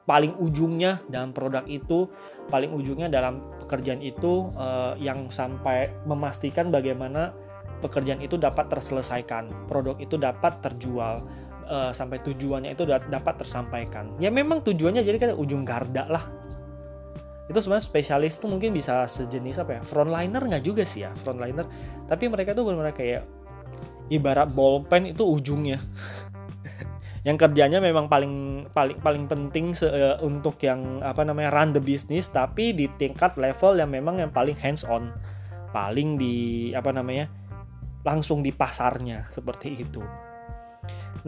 paling 0.06 0.34
ujungnya 0.38 1.02
dalam 1.10 1.34
produk 1.34 1.66
itu, 1.66 2.06
paling 2.50 2.70
ujungnya 2.70 3.10
dalam 3.10 3.42
pekerjaan 3.70 4.02
itu 4.02 4.50
uh, 4.58 4.98
yang 4.98 5.30
sampai 5.30 5.94
memastikan 6.10 6.74
bagaimana 6.74 7.30
pekerjaan 7.78 8.18
itu 8.18 8.34
dapat 8.34 8.66
terselesaikan, 8.66 9.70
produk 9.70 9.94
itu 10.02 10.18
dapat 10.18 10.58
terjual. 10.58 11.22
Uh, 11.70 11.94
sampai 11.94 12.18
tujuannya 12.26 12.74
itu 12.74 12.82
dapat 12.82 13.38
tersampaikan. 13.38 14.10
Ya 14.18 14.26
memang 14.26 14.58
tujuannya 14.66 15.06
jadi 15.06 15.22
kan 15.22 15.38
ujung 15.38 15.62
garda 15.62 16.02
lah 16.10 16.26
itu 17.50 17.58
sebenarnya 17.58 17.82
spesialis 17.82 18.38
tuh 18.38 18.46
mungkin 18.46 18.70
bisa 18.70 19.10
sejenis 19.10 19.58
apa 19.58 19.78
ya 19.78 19.82
frontliner 19.82 20.38
nggak 20.38 20.62
juga 20.62 20.86
sih 20.86 21.02
ya 21.02 21.10
frontliner 21.26 21.66
tapi 22.06 22.30
mereka 22.30 22.54
tuh 22.54 22.62
benar-benar 22.62 22.94
kayak 22.94 23.26
ibarat 24.06 24.46
bolpen 24.54 25.10
itu 25.10 25.26
ujungnya 25.26 25.82
yang 27.20 27.36
kerjanya 27.36 27.84
memang 27.84 28.08
paling 28.08 28.64
paling 28.72 28.96
paling 29.04 29.24
penting 29.28 29.76
se, 29.76 29.84
uh, 29.84 30.16
untuk 30.24 30.56
yang 30.64 31.04
apa 31.04 31.20
namanya 31.20 31.52
run 31.52 31.76
the 31.76 31.82
business 31.82 32.32
tapi 32.32 32.72
di 32.72 32.88
tingkat 32.96 33.36
level 33.36 33.76
yang 33.76 33.92
memang 33.92 34.24
yang 34.24 34.32
paling 34.32 34.56
hands 34.56 34.88
on. 34.88 35.12
Paling 35.70 36.16
di 36.16 36.70
apa 36.72 36.90
namanya 36.90 37.28
langsung 38.02 38.40
di 38.40 38.50
pasarnya 38.50 39.28
seperti 39.28 39.84
itu. 39.84 40.00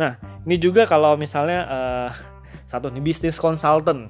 Nah 0.00 0.16
ini 0.48 0.56
juga 0.56 0.88
kalau 0.88 1.14
misalnya 1.20 1.60
uh, 1.68 2.10
satu 2.72 2.88
nih 2.88 3.04
bisnis 3.04 3.36
consultant. 3.36 4.08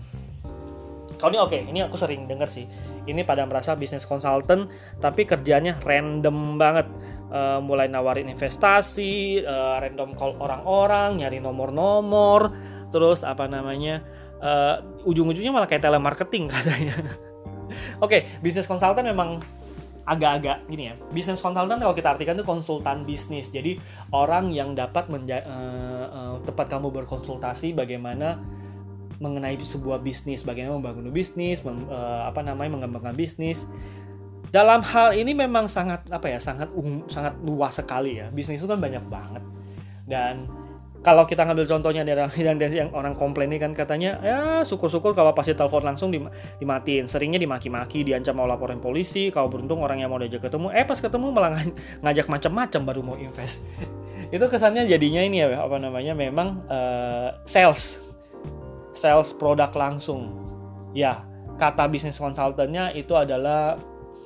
Kalau 1.18 1.30
ini 1.34 1.38
oke, 1.38 1.50
okay, 1.54 1.62
ini 1.66 1.82
aku 1.82 1.98
sering 1.98 2.30
denger 2.30 2.46
sih. 2.50 2.66
Ini 3.02 3.26
pada 3.26 3.42
merasa 3.48 3.74
bisnis 3.74 4.06
konsultan, 4.06 4.70
tapi 5.02 5.26
kerjanya 5.26 5.74
random 5.82 6.56
banget. 6.56 6.86
Uh, 7.32 7.64
mulai 7.64 7.88
nawarin 7.88 8.28
investasi, 8.28 9.40
uh, 9.42 9.80
random 9.80 10.12
call 10.12 10.36
orang-orang, 10.36 11.24
nyari 11.24 11.40
nomor-nomor, 11.40 12.52
terus 12.92 13.24
apa 13.24 13.48
namanya, 13.48 14.04
uh, 14.44 14.84
ujung-ujungnya 15.08 15.48
malah 15.48 15.64
kayak 15.64 15.80
telemarketing 15.80 16.46
katanya. 16.54 16.92
oke, 18.04 18.12
okay, 18.12 18.28
bisnis 18.44 18.68
konsultan 18.68 19.08
memang 19.08 19.40
agak-agak 20.02 20.66
gini 20.66 20.90
ya. 20.90 20.94
Bisnis 21.14 21.38
konsultan 21.38 21.78
kalau 21.78 21.94
kita 21.94 22.14
artikan 22.14 22.34
itu 22.34 22.46
konsultan 22.46 23.06
bisnis. 23.06 23.48
Jadi 23.48 23.78
orang 24.10 24.50
yang 24.50 24.74
dapat 24.74 25.06
menja- 25.06 25.46
uh, 25.46 26.06
uh, 26.10 26.34
tempat 26.42 26.66
kamu 26.68 26.90
berkonsultasi 26.90 27.74
bagaimana 27.74 28.42
mengenai 29.18 29.58
sebuah 29.60 30.00
bisnis, 30.00 30.46
bagaimana 30.46 30.78
membangun 30.78 31.12
bisnis, 31.12 31.60
mem, 31.66 31.84
uh, 31.90 32.28
apa 32.30 32.40
namanya 32.40 32.78
mengembangkan 32.78 33.12
bisnis. 33.16 33.68
Dalam 34.52 34.84
hal 34.84 35.16
ini 35.16 35.32
memang 35.32 35.68
sangat 35.68 36.04
apa 36.12 36.28
ya, 36.28 36.38
sangat 36.40 36.68
um, 36.76 37.04
sangat 37.08 37.36
luas 37.40 37.76
sekali 37.76 38.20
ya. 38.20 38.28
Bisnis 38.32 38.60
itu 38.60 38.68
kan 38.68 38.80
banyak 38.80 39.04
banget. 39.08 39.42
Dan 40.04 40.44
kalau 41.02 41.26
kita 41.26 41.42
ngambil 41.42 41.66
contohnya 41.66 42.06
dari 42.06 42.22
yang, 42.46 42.56
yang 42.62 42.90
orang 42.94 43.12
komplain 43.12 43.50
ini 43.50 43.58
kan 43.58 43.74
katanya 43.74 44.22
ya 44.22 44.40
syukur-syukur 44.62 45.12
kalau 45.12 45.34
pasti 45.34 45.52
telepon 45.52 45.82
langsung 45.82 46.14
dimatiin 46.62 47.10
seringnya 47.10 47.42
dimaki-maki 47.42 48.06
diancam 48.06 48.38
mau 48.38 48.46
laporin 48.46 48.78
polisi 48.78 49.34
kalau 49.34 49.50
beruntung 49.50 49.82
orang 49.82 50.00
yang 50.00 50.08
mau 50.08 50.22
diajak 50.22 50.46
ketemu 50.46 50.70
eh 50.72 50.86
pas 50.86 50.96
ketemu 50.96 51.26
malah 51.34 51.58
ngajak 52.06 52.26
macam-macam 52.30 52.80
baru 52.86 53.00
mau 53.02 53.16
invest 53.18 53.66
itu 54.34 54.44
kesannya 54.46 54.86
jadinya 54.86 55.20
ini 55.26 55.42
ya 55.42 55.60
apa 55.60 55.76
namanya 55.82 56.14
memang 56.14 56.62
uh, 56.70 57.34
sales 57.44 58.00
sales 58.92 59.32
produk 59.32 59.72
langsung. 59.72 60.36
Ya, 60.92 61.24
kata 61.56 61.88
bisnis 61.88 62.20
konsultannya 62.20 62.92
itu 62.96 63.16
adalah 63.16 63.80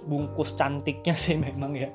bungkus 0.07 0.55
cantiknya 0.55 1.15
sih 1.25 1.39
memang 1.39 1.75
ya. 1.75 1.91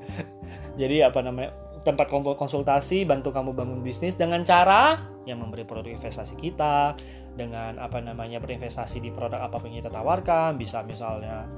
Jadi 0.79 1.03
apa 1.03 1.19
namanya? 1.23 1.51
tempat 1.81 2.13
konsultasi 2.13 3.09
bantu 3.09 3.33
kamu 3.33 3.57
bangun 3.57 3.81
bisnis 3.81 4.13
dengan 4.13 4.45
cara 4.45 5.01
yang 5.25 5.41
memberi 5.41 5.65
produk 5.65 5.89
investasi 5.89 6.37
kita 6.37 6.93
dengan 7.33 7.81
apa 7.81 7.97
namanya 8.03 8.37
berinvestasi 8.37 9.01
di 9.01 9.09
produk 9.09 9.41
apa 9.49 9.57
pun 9.57 9.73
yang 9.73 9.81
kita 9.81 9.93
tawarkan 9.93 10.61
bisa 10.61 10.85
misalnya 10.85 11.49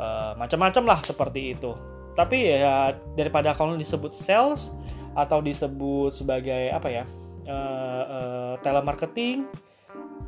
uh, 0.00 0.34
macam-macam 0.34 0.82
lah 0.82 1.00
seperti 1.04 1.54
itu 1.54 1.78
tapi 2.18 2.58
ya 2.58 2.96
daripada 3.14 3.54
kalau 3.54 3.78
disebut 3.78 4.10
sales 4.10 4.74
atau 5.14 5.38
disebut 5.38 6.10
sebagai 6.10 6.74
apa 6.74 6.88
ya 6.90 7.04
uh, 7.46 8.04
uh, 8.06 8.54
telemarketing 8.66 9.46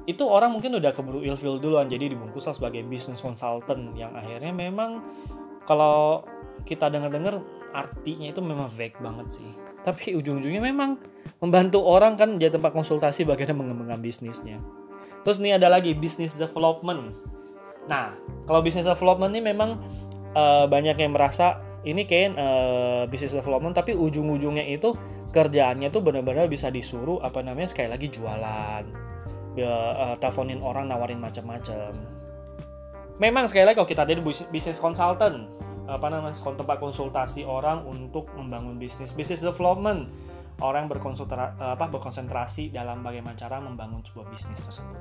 itu 0.08 0.24
orang 0.24 0.56
mungkin 0.56 0.80
udah 0.80 0.92
keburu 0.96 1.20
ilfil 1.20 1.60
duluan 1.60 1.88
jadi 1.88 2.12
dibungkus 2.12 2.48
sebagai 2.48 2.80
business 2.88 3.20
consultant 3.20 3.92
yang 3.92 4.16
akhirnya 4.16 4.52
memang 4.52 5.04
kalau 5.68 6.24
kita 6.64 6.88
dengar-dengar 6.88 7.40
artinya 7.70 8.28
itu 8.32 8.40
memang 8.42 8.68
vague 8.72 8.96
banget 8.98 9.40
sih. 9.40 9.50
Tapi 9.80 10.16
ujung-ujungnya 10.18 10.60
memang 10.60 11.00
membantu 11.40 11.84
orang 11.84 12.18
kan 12.18 12.36
jadi 12.36 12.60
tempat 12.60 12.74
konsultasi 12.74 13.24
bagaimana 13.24 13.72
mengembangkan 13.72 14.00
bisnisnya. 14.02 14.60
Terus 15.24 15.40
nih 15.40 15.60
ada 15.60 15.68
lagi 15.68 15.92
business 15.96 16.36
development. 16.36 17.16
Nah 17.88 18.16
kalau 18.48 18.60
business 18.60 18.88
development 18.88 19.32
ini 19.36 19.52
memang 19.52 19.80
uh, 20.34 20.64
banyak 20.68 20.96
yang 20.96 21.12
merasa 21.14 21.60
ini 21.84 22.04
kayak 22.04 22.36
uh, 22.36 23.02
business 23.08 23.32
development 23.32 23.72
tapi 23.72 23.96
ujung-ujungnya 23.96 24.64
itu 24.68 24.92
kerjaannya 25.32 25.88
tuh 25.88 26.02
benar-benar 26.04 26.50
bisa 26.50 26.68
disuruh 26.68 27.22
apa 27.24 27.40
namanya 27.40 27.72
sekali 27.72 27.88
lagi 27.88 28.12
jualan 28.12 28.84
ya, 29.58 29.72
uh, 29.94 30.16
teleponin 30.18 30.60
orang 30.62 30.90
nawarin 30.90 31.18
macam-macam. 31.18 31.94
Memang 33.20 33.46
sekali 33.50 33.68
lagi 33.68 33.76
kalau 33.76 33.90
kita 33.90 34.02
ada 34.08 34.16
di 34.16 34.24
bisnis 34.24 34.80
consultant 34.80 35.50
apa 35.90 36.06
namanya 36.06 36.36
tempat 36.38 36.78
konsultasi 36.78 37.42
orang 37.44 37.82
untuk 37.84 38.30
membangun 38.38 38.78
bisnis. 38.78 39.10
Bisnis 39.12 39.42
development 39.42 40.08
orang 40.62 40.86
berkonsultasi 40.86 41.58
apa 41.58 41.88
berkonsentrasi 41.88 42.70
dalam 42.70 43.02
bagaimana 43.02 43.36
cara 43.36 43.58
membangun 43.58 44.00
sebuah 44.06 44.28
bisnis 44.30 44.62
tersebut. 44.62 44.96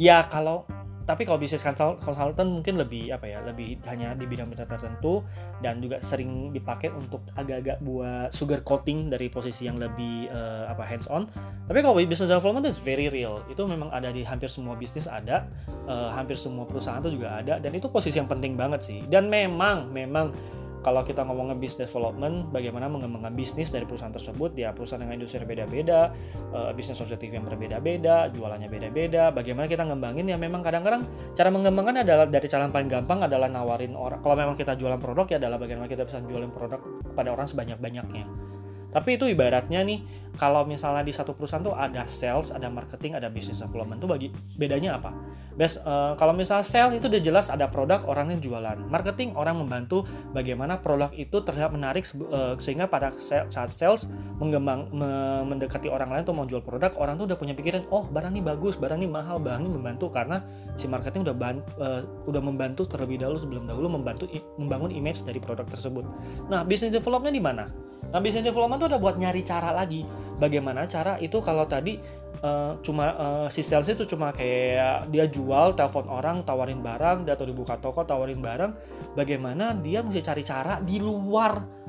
Ya 0.00 0.24
kalau 0.24 0.64
tapi 1.04 1.26
kalau 1.26 1.38
bisnis 1.38 1.64
konsultan 2.02 2.46
mungkin 2.60 2.78
lebih 2.78 3.12
apa 3.12 3.26
ya 3.26 3.38
lebih 3.42 3.78
hanya 3.86 4.14
di 4.14 4.24
bidang-bidang 4.26 4.68
tertentu 4.68 5.22
dan 5.60 5.82
juga 5.82 5.98
sering 6.02 6.54
dipakai 6.54 6.90
untuk 6.92 7.22
agak-agak 7.34 7.82
buat 7.82 8.30
sugar 8.30 8.62
coating 8.62 9.10
dari 9.10 9.26
posisi 9.28 9.66
yang 9.66 9.78
lebih 9.78 10.30
uh, 10.30 10.70
apa 10.70 10.82
hands 10.86 11.10
on 11.10 11.26
tapi 11.72 11.78
kalau 11.80 11.94
business 12.02 12.28
development 12.28 12.66
itu 12.66 12.82
very 12.82 13.06
real. 13.08 13.40
Itu 13.46 13.64
memang 13.64 13.88
ada 13.94 14.10
di 14.10 14.26
hampir 14.26 14.50
semua 14.50 14.74
bisnis 14.74 15.06
ada 15.06 15.46
uh, 15.86 16.10
hampir 16.10 16.34
semua 16.34 16.66
perusahaan 16.66 16.98
itu 17.00 17.16
juga 17.16 17.38
ada 17.38 17.62
dan 17.62 17.72
itu 17.72 17.86
posisi 17.86 18.18
yang 18.18 18.28
penting 18.28 18.58
banget 18.58 18.82
sih. 18.82 19.00
Dan 19.06 19.30
memang 19.30 19.88
memang 19.94 20.34
kalau 20.82 21.06
kita 21.06 21.22
ngomongin 21.22 21.62
business 21.62 21.90
development, 21.90 22.50
bagaimana 22.50 22.90
mengembangkan 22.90 23.32
bisnis 23.32 23.70
dari 23.70 23.86
perusahaan 23.86 24.12
tersebut, 24.12 24.52
ya 24.58 24.74
perusahaan 24.74 25.00
dengan 25.00 25.22
industri 25.22 25.40
yang 25.42 25.48
beda-beda, 25.48 26.10
uh, 26.52 26.70
bisnis 26.74 26.98
objektif 26.98 27.30
yang 27.30 27.46
berbeda-beda, 27.46 28.28
jualannya 28.34 28.66
beda-beda, 28.66 29.30
bagaimana 29.30 29.70
kita 29.70 29.86
ngembangin? 29.86 30.26
Ya 30.26 30.36
memang 30.36 30.60
kadang-kadang 30.60 31.06
cara 31.32 31.48
mengembangkan 31.54 32.02
adalah 32.02 32.26
dari 32.26 32.46
cara 32.50 32.66
paling 32.68 32.90
gampang 32.90 33.24
adalah 33.24 33.46
nawarin 33.46 33.94
orang, 33.94 34.20
kalau 34.20 34.34
memang 34.34 34.58
kita 34.58 34.74
jualan 34.74 34.98
produk 34.98 35.26
ya 35.30 35.36
adalah 35.38 35.56
bagaimana 35.56 35.86
kita 35.86 36.02
bisa 36.02 36.18
jualan 36.20 36.50
produk 36.50 36.82
kepada 36.82 37.28
orang 37.30 37.46
sebanyak-banyaknya 37.46 38.51
tapi 38.92 39.16
itu 39.16 39.24
ibaratnya 39.24 39.80
nih, 39.80 40.04
kalau 40.36 40.64
misalnya 40.64 41.04
di 41.04 41.12
satu 41.12 41.36
perusahaan 41.36 41.60
tuh 41.60 41.76
ada 41.76 42.08
sales, 42.08 42.52
ada 42.52 42.68
marketing, 42.72 43.16
ada 43.16 43.28
business 43.28 43.60
development 43.60 44.00
tuh 44.00 44.08
bagi 44.08 44.32
bedanya 44.56 44.96
apa? 44.96 45.12
Best, 45.52 45.84
uh, 45.84 46.16
kalau 46.16 46.32
misalnya 46.32 46.64
sales 46.64 46.96
itu 46.96 47.12
udah 47.12 47.20
jelas 47.20 47.52
ada 47.52 47.68
produk 47.68 48.00
orang 48.08 48.32
yang 48.32 48.40
jualan. 48.40 48.88
Marketing 48.88 49.36
orang 49.36 49.60
membantu 49.60 50.08
bagaimana 50.32 50.80
produk 50.80 51.12
itu 51.12 51.44
terlihat 51.44 51.76
menarik 51.76 52.08
uh, 52.32 52.56
sehingga 52.56 52.88
pada 52.88 53.12
saat 53.20 53.68
sales 53.68 54.08
mengembang 54.40 54.88
me, 54.88 55.44
mendekati 55.44 55.92
orang 55.92 56.08
lain 56.08 56.24
tuh 56.24 56.32
mau 56.32 56.48
jual 56.48 56.64
produk, 56.64 56.96
orang 56.96 57.20
tuh 57.20 57.28
udah 57.28 57.36
punya 57.36 57.52
pikiran, 57.52 57.84
oh 57.92 58.08
barang 58.08 58.32
ini 58.32 58.40
bagus, 58.40 58.80
barang 58.80 58.96
ini 59.04 59.08
mahal, 59.12 59.36
barang 59.36 59.68
ini 59.68 59.72
membantu 59.76 60.08
karena 60.08 60.40
si 60.80 60.88
marketing 60.88 61.28
udah 61.28 61.36
ban, 61.36 61.60
uh, 61.76 62.08
udah 62.24 62.40
membantu 62.40 62.88
terlebih 62.88 63.20
dahulu 63.20 63.36
sebelum 63.36 63.68
dahulu 63.68 63.92
membantu 63.92 64.24
membangun 64.56 64.88
image 64.88 65.28
dari 65.28 65.36
produk 65.36 65.68
tersebut. 65.68 66.08
Nah, 66.48 66.64
business 66.64 66.96
development 66.96 67.36
di 67.36 67.44
mana? 67.44 67.91
Nah, 68.12 68.20
business 68.20 68.52
development 68.52 68.84
itu 68.84 68.86
udah 68.92 69.00
buat 69.00 69.16
nyari 69.16 69.40
cara 69.42 69.72
lagi. 69.72 70.04
Bagaimana 70.36 70.84
cara 70.84 71.16
itu 71.16 71.40
kalau 71.40 71.64
tadi 71.64 71.96
uh, 72.44 72.76
cuma 72.84 73.16
uh, 73.16 73.46
si 73.48 73.64
sales 73.64 73.88
itu 73.88 74.04
cuma 74.04 74.30
kayak 74.30 75.08
dia 75.08 75.24
jual, 75.24 75.72
telepon 75.72 76.06
orang, 76.12 76.44
tawarin 76.44 76.84
barang, 76.84 77.24
atau 77.24 77.48
dibuka 77.48 77.80
toko 77.80 78.04
tawarin 78.04 78.44
barang. 78.44 78.72
Bagaimana 79.16 79.72
dia 79.80 80.04
mesti 80.04 80.20
cari 80.20 80.42
cara 80.44 80.78
di 80.84 81.00
luar 81.00 81.80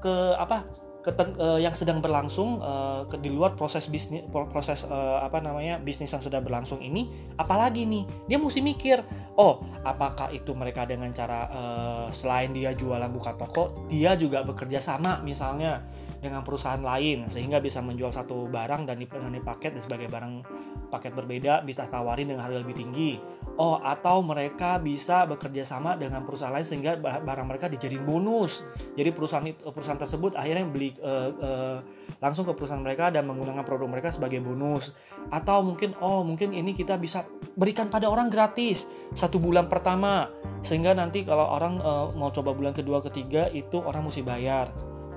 ke 0.00 0.14
apa 0.40 0.64
keten, 1.00 1.36
uh, 1.40 1.56
yang 1.56 1.72
sedang 1.72 2.04
berlangsung 2.04 2.60
uh, 2.60 3.08
ke, 3.08 3.16
di 3.20 3.32
luar 3.32 3.56
proses 3.56 3.88
bisnis 3.88 4.24
proses 4.30 4.84
uh, 4.84 5.24
apa 5.24 5.40
namanya 5.40 5.80
bisnis 5.80 6.12
yang 6.12 6.20
sudah 6.20 6.44
berlangsung 6.44 6.80
ini 6.84 7.08
apalagi 7.40 7.88
nih? 7.88 8.04
Dia 8.28 8.36
mesti 8.36 8.60
mikir 8.60 9.00
oh 9.40 9.64
apakah 9.82 10.28
itu 10.30 10.52
mereka 10.52 10.84
dengan 10.84 11.08
cara 11.16 11.48
uh, 11.48 12.06
selain 12.12 12.52
dia 12.52 12.76
jualan 12.76 13.08
buka 13.08 13.32
toko 13.40 13.88
dia 13.88 14.12
juga 14.14 14.44
bekerja 14.44 14.78
sama 14.78 15.24
misalnya 15.24 15.80
dengan 16.20 16.44
perusahaan 16.44 16.80
lain 16.80 17.32
sehingga 17.32 17.64
bisa 17.64 17.80
menjual 17.80 18.12
satu 18.12 18.44
barang 18.52 18.84
dan 18.84 19.00
dengan 19.00 19.32
paket 19.40 19.72
dan 19.72 19.82
sebagai 19.82 20.12
barang 20.12 20.44
paket 20.90 21.14
berbeda 21.14 21.62
bisa 21.62 21.86
tawarin 21.86 22.28
dengan 22.28 22.44
harga 22.44 22.60
lebih 22.60 22.76
tinggi. 22.76 23.22
Oh, 23.56 23.78
atau 23.78 24.20
mereka 24.20 24.82
bisa 24.82 25.24
bekerja 25.24 25.62
sama 25.62 25.94
dengan 25.94 26.26
perusahaan 26.26 26.50
lain 26.50 26.66
sehingga 26.66 26.98
barang 26.98 27.46
mereka 27.46 27.70
dijadiin 27.70 28.02
bonus. 28.02 28.66
Jadi 28.98 29.10
perusahaan 29.14 29.46
perusahaan 29.70 30.00
tersebut 30.00 30.34
akhirnya 30.34 30.66
beli 30.66 30.90
uh, 31.00 31.30
uh, 31.38 31.78
langsung 32.18 32.42
ke 32.44 32.52
perusahaan 32.52 32.82
mereka 32.82 33.08
dan 33.14 33.24
menggunakan 33.30 33.62
produk 33.62 33.88
mereka 33.88 34.10
sebagai 34.10 34.42
bonus. 34.42 34.90
Atau 35.30 35.62
mungkin 35.62 35.94
oh 36.02 36.26
mungkin 36.26 36.50
ini 36.50 36.74
kita 36.74 36.98
bisa 36.98 37.22
berikan 37.54 37.86
pada 37.86 38.10
orang 38.10 38.26
gratis 38.26 38.90
satu 39.14 39.38
bulan 39.38 39.70
pertama 39.70 40.30
sehingga 40.60 40.92
nanti 40.92 41.24
kalau 41.24 41.46
orang 41.56 41.80
uh, 41.80 42.10
mau 42.18 42.28
coba 42.34 42.52
bulan 42.52 42.74
kedua 42.76 43.00
ketiga 43.00 43.48
itu 43.52 43.80
orang 43.80 44.04
mesti 44.06 44.22
bayar 44.24 44.68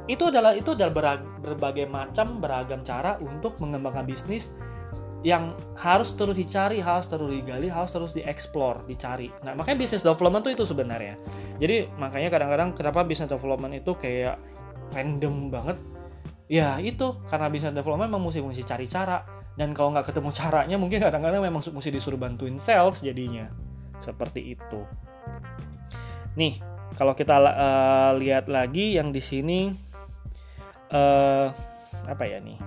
itu 0.07 0.27
adalah 0.27 0.51
itu 0.51 0.75
adalah 0.75 1.15
berbagai 1.39 1.87
macam 1.87 2.43
beragam 2.43 2.83
cara 2.83 3.15
untuk 3.23 3.55
mengembangkan 3.63 4.03
bisnis 4.03 4.51
yang 5.23 5.55
harus 5.79 6.11
terus 6.19 6.35
dicari, 6.35 6.83
harus 6.83 7.07
terus 7.07 7.31
digali, 7.31 7.71
harus 7.71 7.89
terus 7.95 8.11
dieksplor, 8.11 8.83
dicari. 8.83 9.31
Nah, 9.47 9.55
makanya 9.55 9.79
bisnis 9.79 10.03
development 10.03 10.43
itu 10.43 10.51
itu 10.59 10.65
sebenarnya. 10.67 11.15
Jadi, 11.63 11.87
makanya 11.95 12.27
kadang-kadang 12.27 12.75
kenapa 12.75 13.07
bisnis 13.07 13.31
development 13.31 13.71
itu 13.71 13.95
kayak 13.95 14.35
random 14.91 15.47
banget? 15.47 15.79
Ya, 16.51 16.75
itu 16.83 17.23
karena 17.31 17.47
bisnis 17.47 17.71
development 17.71 18.11
memang 18.11 18.27
mesti 18.27 18.43
mesti 18.43 18.63
cari 18.67 18.85
cara. 18.85 19.23
Dan 19.55 19.71
kalau 19.71 19.95
nggak 19.95 20.11
ketemu 20.11 20.29
caranya, 20.35 20.75
mungkin 20.75 20.99
kadang-kadang 20.99 21.39
memang 21.39 21.63
mesti 21.63 21.89
disuruh 21.89 22.19
bantuin 22.19 22.59
sales 22.59 22.99
jadinya. 22.99 23.47
Seperti 24.03 24.59
itu. 24.59 24.81
Nih, 26.35 26.59
kalau 26.99 27.15
kita 27.15 27.39
uh, 27.39 28.11
lihat 28.19 28.51
lagi 28.51 28.99
yang 28.99 29.15
di 29.15 29.23
sini 29.23 29.71
uh, 30.93 31.47
apa 32.05 32.23
ya 32.27 32.37
nih 32.41 32.59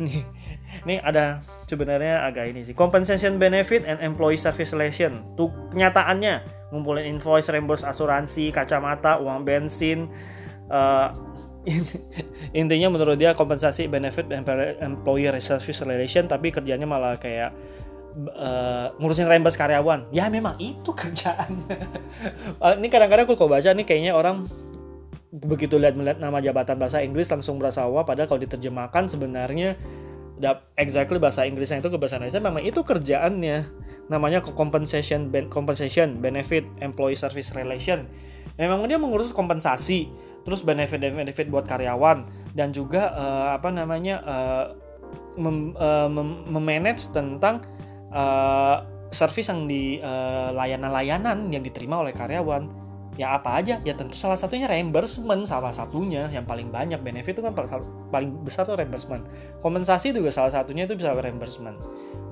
nih 0.84 1.00
ada 1.00 1.40
sebenarnya 1.68 2.24
agak 2.24 2.52
ini 2.52 2.64
sih. 2.64 2.76
Compensation 2.76 3.40
benefit 3.40 3.84
and 3.88 4.00
employee 4.00 4.40
service 4.40 4.72
relation 4.72 5.24
tuh 5.36 5.52
kenyataannya 5.72 6.44
ngumpulin 6.72 7.08
invoice 7.08 7.48
reimburse 7.52 7.84
asuransi 7.84 8.52
kacamata 8.52 9.20
uang 9.20 9.44
bensin 9.46 10.08
uh, 10.74 11.12
intinya 12.52 12.92
menurut 12.92 13.16
dia 13.16 13.32
kompensasi 13.32 13.88
benefit 13.88 14.28
employee 14.84 15.32
service 15.40 15.80
relation 15.80 16.28
tapi 16.28 16.52
kerjanya 16.52 16.84
malah 16.84 17.16
kayak 17.16 17.56
uh, 18.36 18.92
ngurusin 19.00 19.26
reimburse 19.26 19.58
karyawan. 19.58 20.06
Ya 20.14 20.28
memang 20.28 20.60
itu 20.60 20.92
kerjaannya. 20.92 21.78
Ini 22.80 22.88
kadang-kadang 22.92 23.24
aku 23.26 23.34
kok 23.34 23.50
baca 23.50 23.70
nih 23.72 23.86
kayaknya 23.86 24.12
orang 24.14 24.46
begitu 25.34 25.82
lihat 25.82 25.98
melihat 25.98 26.22
nama 26.22 26.38
jabatan 26.38 26.78
bahasa 26.78 27.02
Inggris 27.02 27.26
langsung 27.26 27.58
berasa 27.58 27.82
wah 27.90 28.06
padahal 28.06 28.30
kalau 28.30 28.46
diterjemahkan 28.46 29.10
sebenarnya 29.10 29.74
exactly 30.74 31.22
bahasa 31.22 31.46
Inggrisnya 31.46 31.78
itu 31.78 31.90
ke 31.90 31.98
bahasa 31.98 32.18
Indonesia 32.18 32.42
memang 32.42 32.62
itu 32.64 32.80
kerjaannya. 32.82 33.66
Namanya 34.12 34.44
compensation 34.44 35.32
ben, 35.32 35.48
compensation 35.48 36.20
benefit 36.20 36.66
employee 36.84 37.16
service 37.16 37.54
relation. 37.56 38.04
Memang 38.60 38.84
dia 38.84 39.00
mengurus 39.00 39.32
kompensasi 39.32 40.12
terus 40.44 40.60
benefit 40.60 41.00
benefit 41.00 41.48
buat 41.48 41.64
karyawan 41.64 42.28
dan 42.52 42.70
juga 42.76 43.16
uh, 43.16 43.56
apa 43.56 43.72
namanya 43.72 44.20
uh, 44.28 44.64
mem, 45.40 45.72
uh, 45.80 46.06
mem, 46.12 46.44
memanage 46.52 47.08
tentang 47.16 47.64
uh, 48.12 48.84
service 49.08 49.48
yang 49.48 49.64
di 49.64 50.04
layanan-layanan 50.52 51.48
uh, 51.48 51.52
yang 51.54 51.64
diterima 51.64 52.04
oleh 52.04 52.12
karyawan 52.12 52.83
ya 53.14 53.38
apa 53.38 53.62
aja. 53.62 53.78
Ya 53.86 53.94
tentu 53.94 54.18
salah 54.18 54.38
satunya 54.38 54.66
reimbursement 54.66 55.46
salah 55.46 55.70
satunya. 55.70 56.26
Yang 56.30 56.44
paling 56.50 56.68
banyak 56.70 57.00
benefit 57.00 57.38
itu 57.38 57.42
kan 57.42 57.54
paling 58.10 58.30
besar 58.42 58.66
tuh 58.66 58.78
reimbursement. 58.78 59.26
Kompensasi 59.62 60.14
juga 60.14 60.30
salah 60.34 60.50
satunya 60.50 60.86
itu 60.86 60.98
bisa 60.98 61.14
reimbursement. 61.14 61.78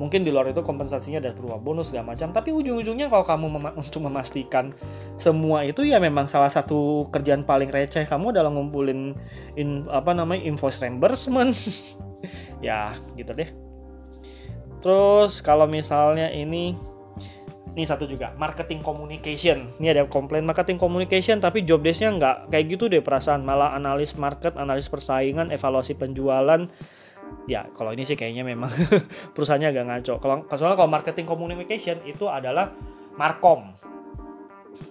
Mungkin 0.01 0.27
di 0.27 0.35
luar 0.35 0.51
itu 0.51 0.65
kompensasinya 0.65 1.23
ada 1.23 1.31
berupa 1.37 1.59
bonus 1.61 1.95
segala 1.95 2.15
macam. 2.15 2.35
Tapi 2.35 2.51
ujung-ujungnya 2.51 3.07
kalau 3.07 3.23
kamu 3.23 3.47
mem 3.59 3.67
untuk 3.83 4.01
memastikan 4.03 4.75
semua 5.17 5.63
itu 5.63 5.87
ya 5.87 6.03
memang 6.03 6.27
salah 6.27 6.51
satu 6.51 7.07
kerjaan 7.15 7.47
paling 7.47 7.71
receh 7.71 8.03
kamu 8.09 8.35
adalah 8.35 8.51
ngumpulin 8.51 9.15
in, 9.55 9.87
apa 9.91 10.11
namanya 10.13 10.43
invoice 10.47 10.83
reimbursement. 10.83 11.55
Ya 12.63 12.95
gitu 13.19 13.35
deh. 13.35 13.51
Terus 14.79 15.43
kalau 15.43 15.67
misalnya 15.67 16.31
ini 16.31 16.79
ini 17.73 17.85
satu 17.89 18.05
juga. 18.05 18.37
Marketing 18.37 18.85
communication. 18.85 19.73
Ini 19.81 19.97
ada 19.97 20.05
komplain 20.09 20.45
marketing 20.45 20.77
communication 20.77 21.41
tapi 21.41 21.65
job 21.65 21.81
desknya 21.81 22.13
nggak 22.13 22.37
kayak 22.53 22.67
gitu 22.77 22.93
deh 22.93 23.01
perasaan. 23.01 23.43
Malah 23.43 23.73
analis 23.77 24.13
market 24.17 24.55
analis 24.61 24.89
persaingan 24.93 25.49
evaluasi 25.49 25.97
penjualan. 25.97 26.69
Ya 27.49 27.65
kalau 27.73 27.97
ini 27.97 28.05
sih 28.05 28.15
kayaknya 28.15 28.45
memang 28.45 28.69
perusahaannya 29.35 29.69
agak 29.73 29.85
ngaco. 29.89 30.15
Kalau 30.21 30.35
soalnya 30.53 30.77
kalau 30.77 30.91
marketing 30.93 31.27
communication 31.27 31.99
itu 32.05 32.29
adalah 32.29 32.77
markom 33.17 33.73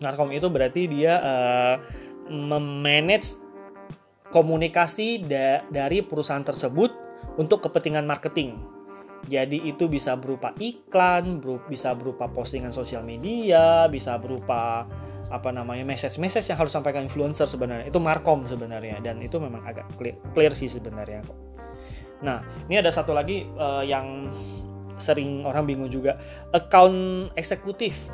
markom 0.01 0.33
itu 0.33 0.49
berarti 0.49 0.89
dia 0.89 1.21
uh, 1.21 1.75
memanage 2.27 3.37
komunikasi 4.33 5.21
da 5.21 5.61
dari 5.69 6.01
perusahaan 6.01 6.43
tersebut 6.43 6.89
untuk 7.37 7.61
kepentingan 7.67 8.03
marketing 8.03 8.57
jadi 9.29 9.57
itu 9.61 9.85
bisa 9.85 10.17
berupa 10.17 10.55
iklan, 10.57 11.41
bisa 11.69 11.93
berupa 11.93 12.25
postingan 12.25 12.73
sosial 12.73 13.05
media, 13.05 13.85
bisa 13.91 14.17
berupa 14.17 14.89
apa 15.31 15.49
namanya 15.53 15.87
message-message 15.87 16.51
yang 16.51 16.59
harus 16.59 16.73
sampaikan 16.73 17.05
influencer 17.05 17.45
sebenarnya. 17.45 17.87
Itu 17.87 18.01
markom 18.01 18.49
sebenarnya 18.49 18.99
dan 19.05 19.21
itu 19.21 19.37
memang 19.37 19.61
agak 19.63 19.85
clear, 19.95 20.17
clear 20.33 20.51
sih 20.51 20.67
sebenarnya. 20.67 21.21
Nah, 22.21 22.41
ini 22.69 22.81
ada 22.81 22.89
satu 22.89 23.13
lagi 23.13 23.45
uh, 23.57 23.81
yang 23.85 24.29
sering 25.01 25.45
orang 25.45 25.65
bingung 25.65 25.89
juga, 25.89 26.17
account 26.53 27.29
eksekutif 27.33 28.09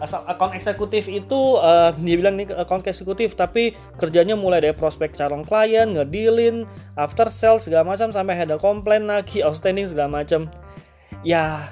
account 0.00 0.54
eksekutif 0.54 1.10
itu 1.10 1.58
uh, 1.58 1.90
dia 1.98 2.16
bilang 2.18 2.38
nih 2.38 2.46
account 2.54 2.86
eksekutif 2.86 3.34
tapi 3.34 3.74
kerjanya 3.98 4.38
mulai 4.38 4.62
dari 4.62 4.74
prospek 4.74 5.18
calon 5.18 5.42
klien 5.42 5.90
ngedilin 5.90 6.62
after 6.94 7.26
sales 7.26 7.66
segala 7.66 7.82
macam 7.82 8.14
sampai 8.14 8.38
ada 8.38 8.54
komplain 8.58 9.10
lagi 9.10 9.42
outstanding 9.42 9.90
segala 9.90 10.22
macam. 10.22 10.46
Ya 11.26 11.66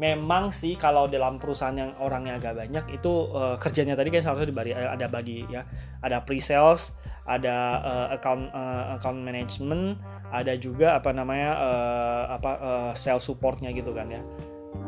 memang 0.00 0.48
sih 0.48 0.80
kalau 0.80 1.04
dalam 1.04 1.36
perusahaan 1.36 1.76
yang 1.76 1.92
orangnya 2.00 2.40
agak 2.40 2.56
banyak 2.56 2.96
itu 2.96 3.28
uh, 3.36 3.60
kerjanya 3.60 3.92
tadi 3.92 4.08
kan 4.08 4.24
seharusnya 4.24 4.48
dibagi 4.48 4.72
ada 4.72 5.06
bagi 5.12 5.44
ya. 5.52 5.68
Ada 6.00 6.24
pre 6.24 6.40
sales 6.40 6.96
ada 7.28 7.84
uh, 7.84 8.06
account 8.16 8.48
uh, 8.50 8.96
account 8.96 9.20
management 9.20 10.00
ada 10.34 10.56
juga 10.58 10.98
apa 10.98 11.14
namanya 11.14 11.50
uh, 11.58 12.24
apa 12.34 12.50
uh, 12.58 12.90
sales 12.96 13.22
supportnya 13.22 13.70
gitu 13.70 13.94
kan 13.94 14.10
ya 14.10 14.22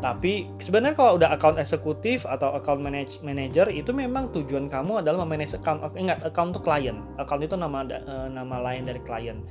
tapi 0.02 0.50
sebenarnya 0.58 0.94
kalau 0.98 1.18
udah 1.18 1.30
account 1.34 1.58
eksekutif 1.58 2.26
atau 2.26 2.54
account 2.54 2.82
manage, 2.82 3.18
manager 3.22 3.66
itu 3.70 3.90
memang 3.94 4.30
tujuan 4.34 4.66
kamu 4.66 5.02
adalah 5.02 5.22
memanage 5.22 5.54
account 5.54 5.82
ingat 5.94 6.22
account 6.26 6.54
itu 6.54 6.60
klien 6.62 6.96
account 7.18 7.42
itu 7.42 7.54
nama 7.54 7.86
uh, 7.86 8.26
nama 8.30 8.56
lain 8.62 8.86
dari 8.86 8.98
klien 9.02 9.42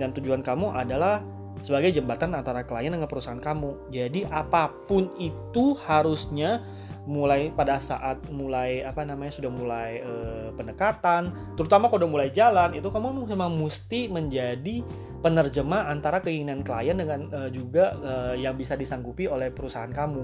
dan 0.00 0.12
tujuan 0.16 0.40
kamu 0.40 0.72
adalah 0.72 1.20
sebagai 1.62 1.90
jembatan 1.90 2.38
antara 2.38 2.62
klien 2.62 2.94
dengan 2.94 3.10
perusahaan 3.10 3.40
kamu. 3.42 3.90
Jadi 3.90 4.22
apa 4.30 4.70
pun 4.86 5.10
itu 5.18 5.74
harusnya 5.86 6.62
mulai 7.08 7.48
pada 7.48 7.80
saat 7.80 8.20
mulai 8.28 8.84
apa 8.84 9.00
namanya 9.00 9.32
sudah 9.32 9.48
mulai 9.48 10.04
uh, 10.04 10.52
pendekatan 10.52 11.32
terutama 11.56 11.88
kalau 11.88 12.04
udah 12.04 12.12
mulai 12.20 12.28
jalan 12.28 12.76
itu 12.76 12.84
kamu 12.84 13.24
memang 13.24 13.56
mesti 13.56 14.12
menjadi 14.12 14.84
penerjemah 15.18 15.90
antara 15.90 16.22
keinginan 16.22 16.62
klien 16.62 16.94
dengan 16.94 17.26
uh, 17.34 17.50
juga 17.50 17.98
uh, 17.98 18.34
yang 18.38 18.54
bisa 18.54 18.78
disanggupi 18.78 19.26
oleh 19.26 19.50
perusahaan 19.50 19.90
kamu. 19.90 20.22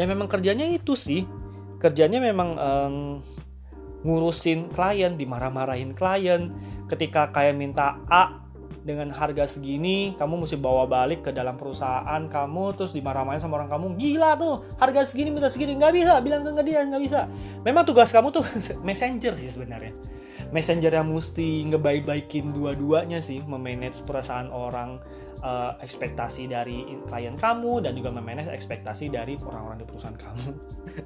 Ya 0.00 0.08
memang 0.08 0.28
kerjanya 0.28 0.64
itu 0.64 0.96
sih. 0.96 1.28
Kerjanya 1.76 2.22
memang 2.22 2.56
um, 2.56 2.96
ngurusin 4.06 4.72
klien, 4.72 5.18
dimarah-marahin 5.18 5.92
klien. 5.92 6.54
Ketika 6.88 7.28
kayak 7.34 7.58
minta 7.58 8.00
A 8.08 8.40
dengan 8.82 9.14
harga 9.14 9.46
segini, 9.46 10.16
kamu 10.18 10.42
mesti 10.42 10.58
bawa 10.58 10.90
balik 10.90 11.22
ke 11.22 11.30
dalam 11.30 11.54
perusahaan 11.54 12.26
kamu, 12.26 12.64
terus 12.74 12.90
dimarah-marahin 12.96 13.38
sama 13.38 13.62
orang 13.62 13.70
kamu, 13.70 13.86
gila 13.94 14.34
tuh, 14.34 14.66
harga 14.82 15.06
segini 15.06 15.30
minta 15.30 15.46
segini, 15.46 15.78
nggak 15.78 15.94
bisa, 15.94 16.18
bilang 16.18 16.42
ke 16.42 16.62
dia 16.66 16.82
nggak 16.82 17.02
bisa. 17.02 17.30
Memang 17.62 17.86
tugas 17.86 18.10
kamu 18.10 18.34
tuh 18.34 18.42
messenger 18.86 19.38
sih 19.38 19.54
sebenarnya 19.54 19.94
messenger 20.52 20.92
yang 20.92 21.08
mesti 21.08 21.64
ngebaik-baikin 21.72 22.52
dua-duanya 22.52 23.18
sih 23.18 23.40
memanage 23.48 24.04
perasaan 24.04 24.52
orang 24.52 25.00
uh, 25.40 25.74
ekspektasi 25.80 26.46
dari 26.46 26.84
klien 27.08 27.34
kamu 27.40 27.82
dan 27.82 27.96
juga 27.96 28.12
memanage 28.12 28.52
ekspektasi 28.52 29.08
dari 29.08 29.40
orang-orang 29.42 29.82
di 29.82 29.86
perusahaan 29.88 30.16
kamu. 30.20 30.48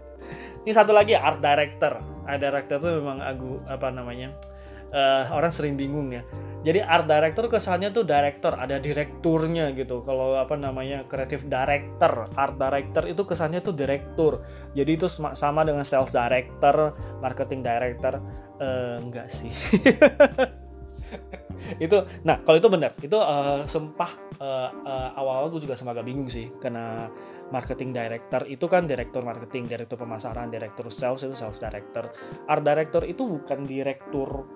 Ini 0.66 0.72
satu 0.74 0.90
lagi 0.90 1.14
art 1.14 1.38
director. 1.38 2.02
Art 2.26 2.40
director 2.42 2.82
itu 2.82 2.90
memang 2.98 3.22
aku 3.22 3.62
apa 3.70 3.88
namanya 3.94 4.34
uh, 4.92 5.30
orang 5.32 5.50
sering 5.50 5.74
bingung 5.74 6.12
ya. 6.12 6.22
Jadi 6.66 6.82
art 6.82 7.06
director 7.06 7.46
kesannya 7.46 7.94
tuh 7.94 8.02
director, 8.02 8.58
ada 8.58 8.82
direkturnya 8.82 9.70
gitu. 9.78 10.02
Kalau 10.02 10.34
apa 10.34 10.58
namanya 10.58 11.06
creative 11.06 11.46
director, 11.46 12.26
art 12.34 12.58
director 12.58 13.06
itu 13.06 13.22
kesannya 13.22 13.62
tuh 13.62 13.74
direktur. 13.74 14.42
Jadi 14.74 14.90
itu 14.98 15.06
sama 15.10 15.62
dengan 15.62 15.86
sales 15.86 16.10
director, 16.10 16.90
marketing 17.22 17.62
director. 17.62 18.18
Uh, 18.58 18.98
enggak 18.98 19.30
sih. 19.30 19.50
itu 21.82 21.98
nah 22.22 22.38
kalau 22.46 22.58
itu 22.60 22.68
benar 22.70 22.92
itu 23.02 23.18
uh, 23.18 23.66
sempah 23.66 24.12
uh, 24.38 24.70
uh, 24.86 25.10
awal-awal 25.18 25.50
gue 25.50 25.66
juga 25.66 25.74
sempat 25.74 25.98
agak 25.98 26.06
bingung 26.06 26.30
sih 26.30 26.52
karena 26.62 27.10
marketing 27.50 27.94
director 27.94 28.42
itu 28.46 28.66
kan 28.66 28.86
direktur 28.86 29.22
marketing 29.22 29.66
direktur 29.66 29.98
pemasaran 29.98 30.50
direktur 30.50 30.90
sales 30.90 31.22
itu 31.26 31.34
sales 31.34 31.58
director 31.58 32.10
art 32.46 32.62
director 32.62 33.02
itu 33.06 33.22
bukan 33.26 33.66
direktur 33.66 34.46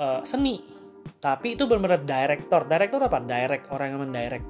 uh, 0.00 0.20
seni. 0.24 0.64
Tapi 1.20 1.54
itu 1.54 1.68
benar-benar 1.68 2.00
director. 2.02 2.64
Director 2.64 3.00
apa? 3.04 3.20
Direct 3.20 3.68
orang 3.68 3.86
yang 3.92 4.00
mendirect. 4.08 4.48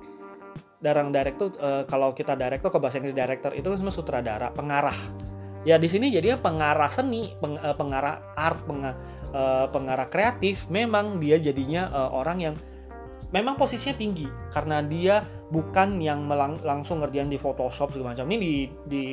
Darang 0.81 1.13
direct 1.13 1.37
tuh 1.37 1.51
uh, 1.61 1.85
kalau 1.85 2.15
kita 2.17 2.39
direct 2.39 2.65
tuh 2.65 2.73
ke 2.73 2.79
bahasa 2.81 3.03
Inggris 3.03 3.13
director 3.13 3.53
itu 3.53 3.69
kan 3.69 3.77
semua 3.77 3.93
sutradara 3.93 4.49
pengarah. 4.55 4.97
Ya 5.61 5.77
di 5.77 5.93
sini 5.93 6.09
jadinya 6.09 6.41
pengarah 6.41 6.89
seni 6.89 7.37
peng, 7.37 7.61
uh, 7.61 7.77
pengarah 7.77 8.33
art 8.33 8.65
peng, 8.65 8.81
uh, 8.87 8.95
pengarah 9.69 10.09
kreatif. 10.09 10.65
Memang 10.73 11.21
dia 11.21 11.37
jadinya 11.37 11.93
uh, 11.93 12.11
orang 12.17 12.39
yang 12.41 12.55
memang 13.29 13.61
posisinya 13.61 13.99
tinggi. 13.99 14.31
Karena 14.55 14.81
dia 14.81 15.21
bukan 15.53 16.01
yang 16.01 16.25
melang, 16.25 16.57
langsung 16.65 17.05
ngerjain 17.05 17.29
di 17.29 17.37
Photoshop 17.37 17.93
segala 17.93 18.17
macam. 18.17 18.25
Ini 18.31 18.37
di 18.41 18.55
di 18.89 19.05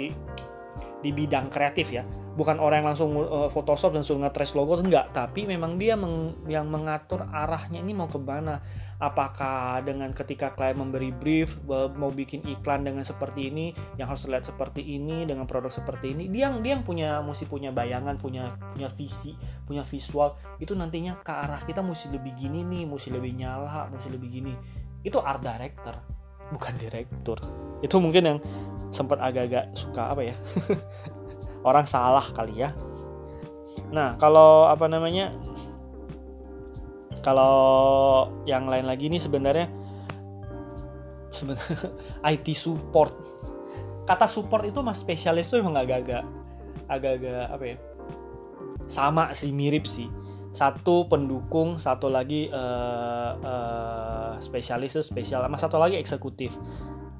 di 1.03 1.09
bidang 1.13 1.51
kreatif 1.51 1.93
ya 1.93 2.05
bukan 2.37 2.61
orang 2.61 2.85
yang 2.85 2.93
langsung 2.93 3.17
uh, 3.17 3.49
Photoshop 3.49 3.97
dan 3.97 4.05
suruh 4.05 4.21
nge 4.21 4.53
logo 4.53 4.77
enggak. 4.77 5.09
Tapi 5.09 5.49
memang 5.49 5.81
dia 5.81 5.97
meng, 5.97 6.45
yang 6.45 6.69
mengatur 6.69 7.25
arahnya 7.25 7.81
ini 7.81 7.97
mau 7.97 8.05
ke 8.05 8.21
mana 8.21 8.61
apakah 9.01 9.81
dengan 9.81 10.13
ketika 10.13 10.53
klien 10.53 10.77
memberi 10.77 11.09
brief 11.13 11.57
mau 11.69 12.09
bikin 12.09 12.45
iklan 12.45 12.85
dengan 12.85 13.05
seperti 13.05 13.49
ini 13.49 13.73
yang 13.97 14.09
harus 14.09 14.25
terlihat 14.25 14.49
seperti 14.49 14.81
ini 14.81 15.25
dengan 15.25 15.45
produk 15.45 15.69
seperti 15.69 16.17
ini 16.17 16.33
dia 16.33 16.49
yang 16.49 16.65
dia 16.65 16.77
yang 16.77 16.85
punya 16.85 17.21
mesti 17.21 17.45
punya 17.45 17.69
bayangan 17.69 18.17
punya 18.17 18.57
punya 18.73 18.89
visi 18.89 19.37
punya 19.69 19.85
visual 19.85 20.33
itu 20.57 20.73
nantinya 20.73 21.21
ke 21.21 21.29
arah 21.29 21.61
kita 21.61 21.85
mesti 21.85 22.09
lebih 22.09 22.33
gini 22.33 22.65
nih 22.65 22.89
mesti 22.89 23.13
lebih 23.13 23.33
nyala 23.37 23.89
mesti 23.89 24.09
lebih 24.13 24.29
gini. 24.29 24.53
Itu 25.01 25.21
art 25.21 25.41
director 25.41 25.93
bukan 26.47 26.73
direktur. 26.79 27.37
Itu 27.83 28.01
mungkin 28.01 28.23
yang 28.23 28.39
sempat 28.89 29.19
agak-agak 29.19 29.75
suka 29.75 30.15
apa 30.15 30.21
ya 30.23 30.35
orang 31.63 31.85
salah 31.87 32.25
kali 32.33 32.65
ya. 32.65 32.73
Nah 33.93 34.19
kalau 34.19 34.67
apa 34.67 34.85
namanya 34.89 35.31
kalau 37.23 38.27
yang 38.47 38.71
lain 38.71 38.87
lagi 38.87 39.11
ini 39.11 39.19
sebenarnya 39.19 39.67
sebenarnya 41.31 41.91
IT 42.33 42.47
support. 42.55 43.13
Kata 44.07 44.25
support 44.31 44.63
itu 44.63 44.79
mas 44.79 45.03
spesialis 45.03 45.51
tuh 45.51 45.59
emang 45.59 45.75
agak-agak 45.75 46.23
agak-agak 46.87 47.45
apa 47.51 47.63
ya? 47.63 47.77
Sama 48.87 49.35
sih 49.35 49.51
mirip 49.51 49.83
sih. 49.83 50.07
Satu 50.55 51.05
pendukung 51.11 51.75
satu 51.77 52.07
lagi 52.07 52.47
uh, 52.49 53.31
uh, 53.43 54.33
spesialis 54.39 54.95
spesial. 55.03 55.43
Sama 55.43 55.59
satu 55.59 55.77
lagi 55.77 55.99
eksekutif 55.99 56.55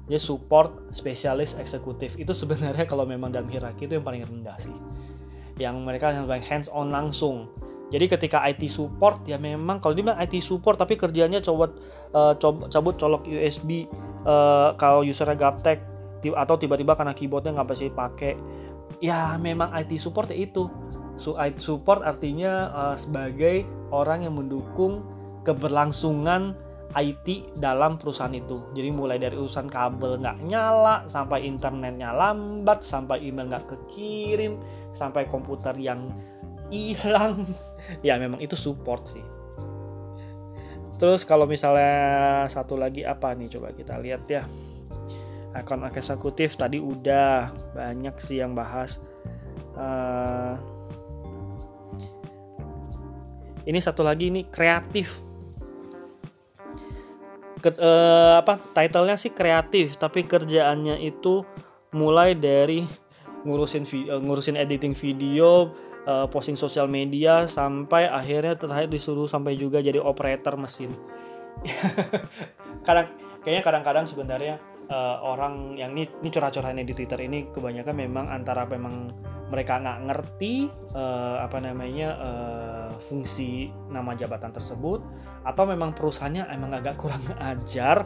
jadi 0.08 0.20
support 0.20 0.88
spesialis 0.90 1.52
eksekutif. 1.60 2.16
Itu 2.16 2.32
sebenarnya 2.32 2.88
kalau 2.88 3.04
memang 3.04 3.28
dalam 3.28 3.52
hierarki 3.52 3.84
itu 3.84 4.00
yang 4.00 4.06
paling 4.08 4.24
rendah 4.24 4.56
sih. 4.56 4.74
Yang 5.60 5.76
mereka 5.84 6.16
yang 6.16 6.24
paling 6.24 6.44
hands 6.44 6.72
on 6.72 6.88
langsung. 6.88 7.52
Jadi 7.88 8.04
ketika 8.04 8.44
IT 8.44 8.68
support 8.68 9.24
ya 9.24 9.40
memang 9.40 9.80
kalau 9.80 9.96
dia 9.96 10.04
bilang 10.04 10.20
IT 10.20 10.44
support 10.44 10.76
tapi 10.76 10.96
kerjanya 10.96 11.40
cobot 11.40 11.80
uh, 12.12 12.36
cob, 12.36 12.68
cabut 12.68 13.00
colok 13.00 13.24
USB 13.24 13.88
uh, 14.28 14.76
kalau 14.76 15.00
usernya 15.04 15.36
gaptek 15.36 15.80
atau 16.20 16.60
tiba-tiba 16.60 16.92
karena 16.98 17.16
keyboardnya 17.16 17.56
nggak 17.56 17.68
bisa 17.72 17.88
pakai 17.94 18.36
ya 19.00 19.36
memang 19.40 19.72
IT 19.76 19.96
support 20.00 20.28
ya 20.32 20.36
itu. 20.36 20.68
So, 21.18 21.34
IT 21.34 21.58
support 21.58 22.06
artinya 22.06 22.70
uh, 22.70 22.94
sebagai 22.94 23.66
orang 23.90 24.22
yang 24.22 24.38
mendukung 24.38 25.02
keberlangsungan 25.42 26.54
IT 26.96 27.60
dalam 27.60 28.00
perusahaan 28.00 28.32
itu. 28.32 28.64
Jadi 28.72 28.88
mulai 28.88 29.20
dari 29.20 29.36
urusan 29.36 29.68
kabel 29.68 30.16
nggak 30.16 30.40
nyala, 30.48 31.04
sampai 31.04 31.44
internetnya 31.44 32.16
lambat, 32.16 32.80
sampai 32.80 33.20
email 33.28 33.52
nggak 33.52 33.68
kekirim, 33.68 34.56
sampai 34.96 35.28
komputer 35.28 35.76
yang 35.76 36.08
hilang. 36.72 37.44
ya 38.06 38.16
memang 38.16 38.40
itu 38.40 38.56
support 38.56 39.04
sih. 39.04 39.24
Terus 40.96 41.22
kalau 41.28 41.44
misalnya 41.44 42.48
satu 42.48 42.74
lagi 42.74 43.04
apa 43.04 43.36
nih 43.36 43.52
coba 43.52 43.76
kita 43.76 44.00
lihat 44.00 44.24
ya. 44.26 44.48
Akun 45.52 45.84
eksekutif 45.84 46.56
tadi 46.56 46.80
udah 46.80 47.52
banyak 47.76 48.16
sih 48.16 48.40
yang 48.40 48.56
bahas. 48.56 48.96
Uh, 49.78 50.56
ini 53.68 53.78
satu 53.78 54.00
lagi 54.02 54.32
ini 54.32 54.48
kreatif 54.48 55.27
ke, 57.58 57.74
uh, 57.78 58.40
apa 58.40 58.58
titlenya 58.72 59.18
sih 59.18 59.34
kreatif 59.34 59.98
tapi 59.98 60.24
kerjaannya 60.24 61.02
itu 61.02 61.42
mulai 61.92 62.36
dari 62.38 62.86
ngurusin 63.46 63.84
uh, 64.08 64.20
ngurusin 64.22 64.58
editing 64.58 64.94
video 64.94 65.72
uh, 66.08 66.26
posting 66.26 66.56
sosial 66.56 66.88
media 66.88 67.44
sampai 67.44 68.08
akhirnya 68.08 68.56
terakhir 68.56 68.88
disuruh 68.88 69.28
sampai 69.28 69.54
juga 69.60 69.84
jadi 69.84 70.00
operator 70.00 70.56
mesin. 70.56 70.90
Kadang 72.86 73.12
kayaknya 73.42 73.62
kadang-kadang 73.64 74.04
sebenarnya 74.06 74.54
uh, 74.90 75.16
orang 75.22 75.76
yang 75.76 75.92
ini 75.94 76.08
ini 76.20 76.28
curhat-curhatnya 76.32 76.84
di 76.84 76.94
Twitter 76.96 77.20
ini 77.20 77.48
kebanyakan 77.52 77.94
memang 77.94 78.26
antara 78.28 78.64
memang 78.64 79.12
mereka 79.48 79.80
nggak 79.80 79.98
ngerti 80.12 80.68
uh, 80.92 81.40
apa 81.40 81.58
namanya 81.60 82.08
uh, 82.20 82.90
fungsi 83.08 83.72
nama 83.88 84.12
jabatan 84.12 84.52
tersebut 84.52 85.00
atau 85.44 85.64
memang 85.64 85.96
perusahaannya 85.96 86.44
emang 86.52 86.72
agak 86.76 87.00
kurang 87.00 87.24
ajar 87.52 88.04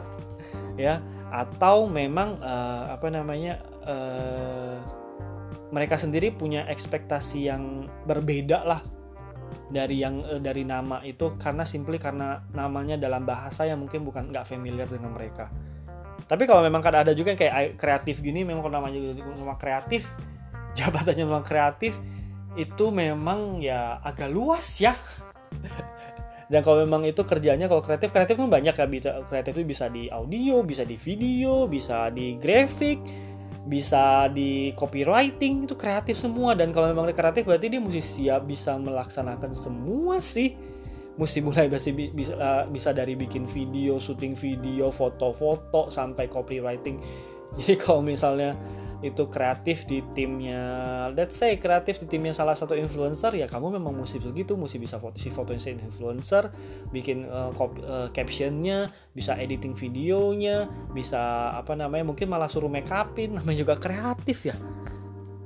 ya 0.79 1.03
atau 1.33 1.89
memang 1.89 2.39
uh, 2.39 2.93
apa 2.93 3.07
namanya 3.09 3.59
uh, 3.83 4.77
mereka 5.73 5.97
sendiri 5.97 6.29
punya 6.29 6.69
ekspektasi 6.69 7.49
yang 7.49 7.89
berbeda 8.05 8.61
lah 8.61 8.81
dari 9.73 10.05
yang 10.05 10.21
uh, 10.21 10.37
dari 10.37 10.61
nama 10.61 11.01
itu 11.01 11.33
karena 11.41 11.65
simply 11.65 11.97
karena 11.97 12.45
namanya 12.53 12.95
dalam 12.95 13.25
bahasa 13.25 13.65
yang 13.65 13.81
mungkin 13.81 14.05
bukan 14.05 14.29
nggak 14.29 14.45
familiar 14.45 14.85
dengan 14.85 15.17
mereka 15.17 15.49
tapi 16.25 16.47
kalau 16.47 16.63
memang 16.63 16.79
kan 16.79 16.95
ada 16.95 17.11
juga 17.11 17.35
yang 17.35 17.39
kayak 17.39 17.75
kreatif 17.75 18.23
gini 18.23 18.47
memang 18.47 18.63
kalau 18.63 18.79
namanya 18.79 18.99
nama 19.19 19.55
kreatif 19.59 20.07
jabatannya 20.77 21.23
memang 21.25 21.45
kreatif 21.45 21.93
itu 22.53 22.85
memang 22.93 23.61
ya 23.61 23.97
agak 24.01 24.29
luas 24.29 24.77
ya. 24.77 24.93
Dan 26.51 26.61
kalau 26.61 26.85
memang 26.85 27.01
itu 27.07 27.25
kerjanya 27.25 27.65
kalau 27.65 27.81
kreatif 27.81 28.13
kreatif 28.13 28.37
kan 28.37 28.51
banyak 28.51 28.77
ya 28.77 28.85
bisa 28.85 29.09
kreatif 29.25 29.57
itu 29.57 29.65
bisa 29.65 29.89
di 29.89 30.05
audio 30.13 30.61
bisa 30.61 30.85
di 30.85 30.93
video 30.99 31.65
bisa 31.65 32.13
di 32.13 32.37
grafik 32.37 33.01
bisa 33.65 34.27
di 34.29 34.75
copywriting 34.77 35.65
itu 35.65 35.73
kreatif 35.73 36.19
semua. 36.19 36.53
Dan 36.53 36.69
kalau 36.75 36.93
memang 36.93 37.09
dia 37.09 37.17
kreatif 37.17 37.47
berarti 37.47 37.73
dia 37.73 37.81
mesti 37.81 38.03
siap 38.03 38.45
bisa 38.45 38.77
melaksanakan 38.77 39.55
semua 39.57 40.21
sih 40.21 40.72
mesti 41.17 41.39
mulai 41.45 41.69
bisa 41.69 41.93
bisa 41.93 42.33
bisa 42.69 42.89
dari 42.89 43.13
bikin 43.13 43.45
video, 43.45 44.01
syuting 44.01 44.33
video, 44.33 44.89
foto-foto 44.89 45.89
sampai 45.93 46.25
copywriting. 46.29 46.97
Jadi 47.57 47.77
kalau 47.77 48.01
misalnya 48.01 48.57
itu 49.03 49.27
kreatif 49.27 49.83
di 49.83 49.99
timnya 50.15 50.63
let's 51.11 51.35
say 51.35 51.59
kreatif 51.59 51.99
di 51.99 52.07
timnya 52.07 52.31
salah 52.31 52.55
satu 52.55 52.71
influencer 52.71 53.35
ya 53.35 53.51
kamu 53.51 53.75
memang 53.75 53.99
mesti 53.99 54.15
begitu 54.23 54.55
mesti 54.55 54.79
bisa 54.79 54.95
foto 54.95 55.19
si 55.19 55.27
fotonya 55.27 55.59
si 55.59 55.75
influencer 55.75 56.47
bikin 56.95 57.27
uh, 57.27 57.51
uh, 57.51 58.07
captionnya 58.15 58.87
bisa 59.11 59.35
editing 59.35 59.75
videonya 59.75 60.71
bisa 60.95 61.51
apa 61.51 61.75
namanya 61.75 62.07
mungkin 62.07 62.31
malah 62.31 62.47
suruh 62.47 62.71
make 62.71 62.87
upin 62.87 63.33
namanya 63.37 63.67
juga 63.67 63.75
kreatif 63.75 64.47
ya 64.47 64.55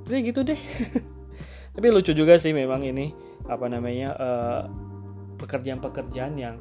jadi 0.06 0.18
gitu 0.22 0.40
deh 0.46 0.60
tapi 1.74 1.86
lucu 1.90 2.14
juga 2.14 2.38
sih 2.38 2.54
memang 2.54 2.86
ini 2.86 3.10
apa 3.50 3.66
namanya 3.66 4.14
uh, 4.14 4.62
pekerjaan-pekerjaan 5.38 6.34
yang 6.36 6.60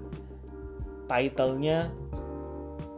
titlenya 1.10 1.90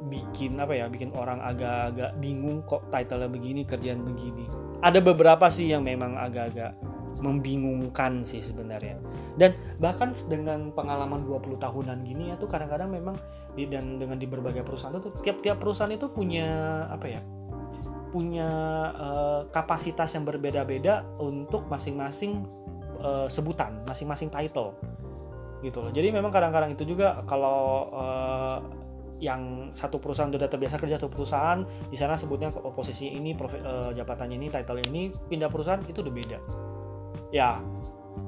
bikin 0.07 0.55
apa 0.55 0.73
ya 0.73 0.85
bikin 0.87 1.11
orang 1.11 1.43
agak-agak 1.43 2.15
bingung 2.23 2.63
kok 2.63 2.87
title 2.87 3.27
begini 3.27 3.67
kerjaan 3.67 4.03
begini. 4.03 4.47
Ada 4.79 5.03
beberapa 5.03 5.51
sih 5.51 5.67
yang 5.67 5.83
memang 5.83 6.15
agak-agak 6.15 6.75
membingungkan 7.19 8.23
sih 8.23 8.39
sebenarnya. 8.39 8.95
Dan 9.35 9.55
bahkan 9.83 10.15
dengan 10.31 10.71
pengalaman 10.71 11.23
20 11.27 11.59
tahunan 11.59 12.07
gini 12.07 12.31
ya 12.31 12.35
tuh 12.39 12.47
kadang-kadang 12.47 12.91
memang 12.91 13.15
di 13.59 13.67
dan 13.67 13.99
dengan 13.99 14.15
di 14.15 14.27
berbagai 14.27 14.63
perusahaan 14.63 14.95
itu 14.95 15.11
tiap-tiap 15.19 15.59
perusahaan 15.59 15.91
itu 15.91 16.07
punya 16.07 16.47
apa 16.87 17.07
ya 17.07 17.21
punya 18.09 18.49
uh, 18.97 19.41
kapasitas 19.53 20.17
yang 20.17 20.25
berbeda-beda 20.25 21.05
untuk 21.21 21.69
masing-masing 21.69 22.41
uh, 23.05 23.29
sebutan 23.29 23.85
masing-masing 23.85 24.33
title 24.33 24.73
gitu 25.63 25.83
loh. 25.83 25.91
Jadi 25.91 26.11
memang 26.11 26.31
kadang-kadang 26.31 26.73
itu 26.73 26.83
juga 26.87 27.19
kalau 27.27 27.91
uh, 27.91 28.57
yang 29.19 29.67
satu 29.75 29.99
perusahaan 29.99 30.31
sudah 30.31 30.47
terbiasa 30.47 30.79
kerja 30.79 30.95
satu 30.95 31.11
perusahaan 31.11 31.59
di 31.91 31.97
sana 31.99 32.15
sebutnya 32.15 32.49
posisi 32.71 33.11
ini 33.11 33.35
profe, 33.35 33.59
uh, 33.59 33.91
jabatannya 33.91 34.39
ini 34.39 34.47
title 34.47 34.79
ini 34.87 35.11
pindah 35.11 35.51
perusahaan 35.51 35.83
itu 35.83 35.99
udah 35.99 36.13
beda. 36.15 36.39
Ya 37.35 37.59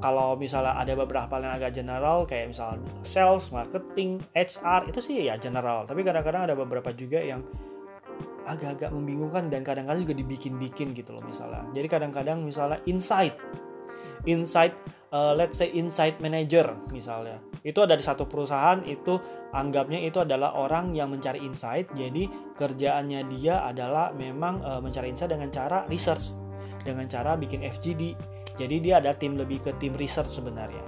kalau 0.03 0.35
misalnya 0.35 0.75
ada 0.77 0.93
beberapa 0.93 1.39
yang 1.39 1.57
agak 1.57 1.71
general 1.75 2.27
kayak 2.27 2.51
misalnya 2.51 2.83
sales 3.01 3.49
marketing 3.55 4.19
HR 4.35 4.91
itu 4.91 4.99
sih 4.99 5.15
ya 5.25 5.39
general. 5.39 5.87
Tapi 5.87 6.03
kadang-kadang 6.03 6.51
ada 6.51 6.55
beberapa 6.55 6.91
juga 6.91 7.23
yang 7.23 7.41
agak-agak 8.45 8.89
membingungkan 8.91 9.47
dan 9.47 9.61
kadang-kadang 9.61 10.03
juga 10.03 10.17
dibikin-bikin 10.17 10.91
gitu 10.97 11.15
loh 11.15 11.23
misalnya. 11.23 11.63
Jadi 11.71 11.87
kadang-kadang 11.87 12.41
misalnya 12.43 12.81
insight 12.89 13.37
insight 14.29 14.75
uh, 15.13 15.34
let's 15.38 15.57
say 15.57 15.69
insight 15.73 16.17
manager 16.19 16.75
misalnya. 16.93 17.41
Itu 17.62 17.86
ada 17.86 17.93
di 17.93 18.03
satu 18.03 18.25
perusahaan 18.25 18.81
itu 18.86 19.21
anggapnya 19.53 20.01
itu 20.01 20.21
adalah 20.21 20.57
orang 20.57 20.97
yang 20.97 21.13
mencari 21.13 21.41
insight. 21.41 21.89
Jadi 21.93 22.29
kerjaannya 22.57 23.27
dia 23.38 23.62
adalah 23.65 24.13
memang 24.13 24.62
uh, 24.65 24.81
mencari 24.81 25.13
insight 25.13 25.34
dengan 25.34 25.49
cara 25.53 25.86
research 25.89 26.38
dengan 26.81 27.05
cara 27.05 27.38
bikin 27.38 27.62
FGD 27.62 28.17
jadi 28.62 28.75
dia 28.77 28.93
ada 28.99 29.15
tim 29.15 29.39
lebih 29.39 29.63
ke 29.63 29.71
tim 29.79 29.95
research 29.95 30.31
sebenarnya. 30.31 30.84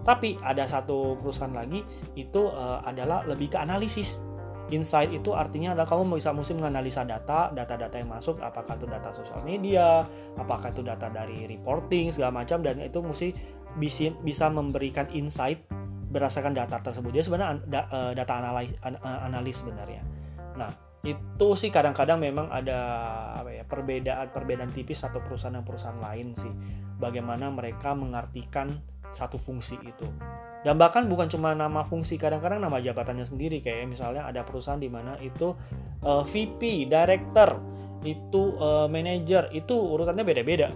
Tapi 0.00 0.38
ada 0.40 0.64
satu 0.64 1.18
perusahaan 1.20 1.52
lagi 1.52 1.84
itu 2.16 2.48
uh, 2.48 2.80
adalah 2.86 3.26
lebih 3.28 3.52
ke 3.52 3.58
analisis 3.60 4.22
Insight 4.70 5.10
itu 5.10 5.34
artinya 5.34 5.74
adalah 5.74 5.90
kamu 5.90 6.22
bisa 6.22 6.30
mesti 6.30 6.54
menganalisa 6.54 7.02
data, 7.02 7.50
data-data 7.50 7.98
yang 7.98 8.10
masuk, 8.14 8.38
apakah 8.38 8.78
itu 8.78 8.86
data 8.86 9.10
sosial 9.10 9.42
media, 9.42 10.06
apakah 10.38 10.70
itu 10.70 10.86
data 10.86 11.10
dari 11.10 11.50
reporting 11.50 12.14
segala 12.14 12.42
macam, 12.42 12.62
dan 12.62 12.78
itu 12.78 13.02
mesti 13.02 13.34
bisa, 13.82 14.46
memberikan 14.46 15.10
insight 15.10 15.66
berdasarkan 16.14 16.54
data 16.54 16.78
tersebut. 16.78 17.10
Dia 17.10 17.22
sebenarnya 17.26 17.66
eh, 17.66 18.12
data 18.14 18.32
analis, 18.38 18.70
eh, 18.78 18.98
analis 19.02 19.56
sebenarnya. 19.58 20.02
Nah, 20.54 20.70
itu 21.02 21.48
sih 21.58 21.74
kadang-kadang 21.74 22.22
memang 22.22 22.46
ada 22.52 22.78
apa 23.42 23.50
ya 23.50 23.64
perbedaan-perbedaan 23.66 24.70
tipis 24.70 25.02
satu 25.02 25.18
perusahaan 25.24 25.56
dan 25.56 25.66
perusahaan 25.66 25.98
lain 25.98 26.36
sih. 26.38 26.52
Bagaimana 27.00 27.48
mereka 27.48 27.96
mengartikan 27.96 28.70
satu 29.10 29.40
fungsi 29.40 29.74
itu 29.82 30.06
dan 30.60 30.76
bahkan 30.76 31.08
bukan 31.08 31.28
cuma 31.32 31.56
nama 31.56 31.80
fungsi 31.88 32.20
kadang-kadang 32.20 32.60
nama 32.60 32.76
jabatannya 32.76 33.24
sendiri 33.24 33.64
kayak 33.64 33.88
misalnya 33.88 34.28
ada 34.28 34.44
perusahaan 34.44 34.76
di 34.76 34.92
mana 34.92 35.16
itu 35.24 35.56
uh, 36.04 36.20
eh, 36.20 36.24
VP, 36.28 36.84
director, 36.84 37.56
itu 38.04 38.56
uh, 38.60 38.84
manager 38.88 39.48
itu 39.56 39.72
urutannya 39.72 40.24
beda-beda. 40.24 40.68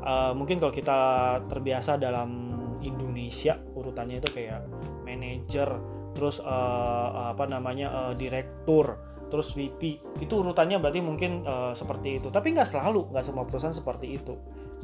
Uh, 0.00 0.32
mungkin 0.32 0.60
kalau 0.60 0.72
kita 0.72 1.00
terbiasa 1.48 1.96
dalam 2.00 2.52
Indonesia 2.84 3.56
urutannya 3.76 4.20
itu 4.20 4.28
kayak 4.32 4.64
manager, 5.08 5.68
terus 6.12 6.40
uh, 6.44 7.32
apa 7.32 7.44
namanya 7.48 7.88
uh, 7.92 8.12
direktur, 8.12 8.96
terus 9.32 9.56
VP 9.56 10.00
itu 10.20 10.34
urutannya 10.36 10.76
berarti 10.80 11.00
mungkin 11.00 11.48
uh, 11.48 11.72
seperti 11.72 12.20
itu. 12.20 12.28
Tapi 12.28 12.52
nggak 12.52 12.68
selalu, 12.68 13.08
nggak 13.08 13.24
semua 13.24 13.44
perusahaan 13.48 13.76
seperti 13.76 14.20
itu. 14.20 14.36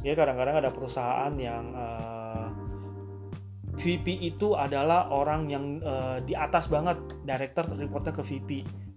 Ya 0.05 0.13
kadang-kadang 0.13 0.61
ada 0.61 0.69
perusahaan 0.69 1.33
yang 1.37 1.73
uh, 1.73 2.66
VP 3.77 4.25
itu 4.25 4.57
adalah 4.57 5.13
orang 5.13 5.45
yang 5.53 5.77
uh, 5.85 6.17
di 6.25 6.33
atas 6.33 6.65
banget. 6.65 6.97
Director 7.21 7.69
reportnya 7.77 8.13
ke 8.13 8.25
VP 8.25 8.49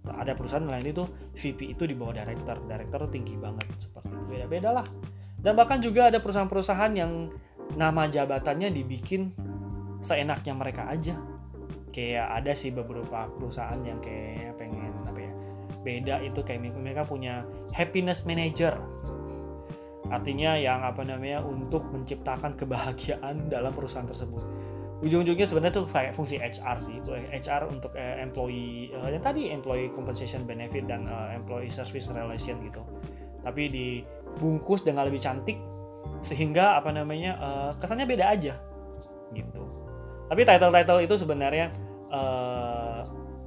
ada 0.09 0.33
perusahaan 0.33 0.65
lain 0.65 0.89
itu 0.89 1.05
VP 1.37 1.77
itu 1.77 1.83
di 1.85 1.93
bawah 1.93 2.17
director. 2.17 2.57
Director 2.65 3.05
tinggi 3.13 3.37
banget 3.37 3.69
seperti 3.77 4.17
beda-beda 4.25 4.81
lah. 4.81 4.85
Dan 5.37 5.53
bahkan 5.53 5.77
juga 5.77 6.09
ada 6.09 6.17
perusahaan-perusahaan 6.17 6.93
yang 6.97 7.29
nama 7.77 8.09
jabatannya 8.09 8.73
dibikin 8.73 9.29
seenaknya 10.01 10.53
mereka 10.57 10.89
aja. 10.89 11.13
Kayak 11.93 12.41
ada 12.41 12.51
sih 12.57 12.73
beberapa 12.73 13.29
perusahaan 13.37 13.77
yang 13.85 14.01
kayak 14.01 14.57
pengen 14.57 14.97
apa 15.05 15.19
ya 15.21 15.33
beda 15.85 16.15
itu. 16.25 16.41
Kayak 16.41 16.73
mereka 16.73 17.05
punya 17.05 17.45
happiness 17.69 18.25
manager 18.25 18.73
artinya 20.11 20.59
yang 20.59 20.83
apa 20.83 21.07
namanya 21.07 21.39
untuk 21.39 21.87
menciptakan 21.95 22.59
kebahagiaan 22.59 23.47
dalam 23.47 23.71
perusahaan 23.71 24.05
tersebut. 24.05 24.43
Ujung-ujungnya 25.01 25.47
sebenarnya 25.49 25.81
tuh 25.81 25.87
kayak 25.89 26.13
fungsi 26.13 26.37
HR 26.37 26.77
sih 26.83 27.01
HR 27.33 27.71
untuk 27.71 27.95
uh, 27.97 28.21
employee 28.21 28.93
uh, 28.93 29.09
yang 29.09 29.23
tadi 29.23 29.49
employee 29.49 29.89
compensation 29.89 30.45
benefit 30.45 30.85
dan 30.85 31.07
employee 31.33 31.73
service 31.73 32.11
relation 32.13 32.59
gitu. 32.61 32.83
Tapi 33.41 33.71
dibungkus 33.71 34.85
dengan 34.85 35.09
lebih 35.09 35.23
cantik 35.23 35.57
sehingga 36.21 36.77
apa 36.77 36.93
namanya 36.93 37.33
kesannya 37.81 38.05
beda 38.05 38.29
aja 38.29 38.53
gitu. 39.33 39.63
Tapi 40.29 40.41
title-title 40.45 41.01
itu 41.01 41.15
sebenarnya 41.17 41.73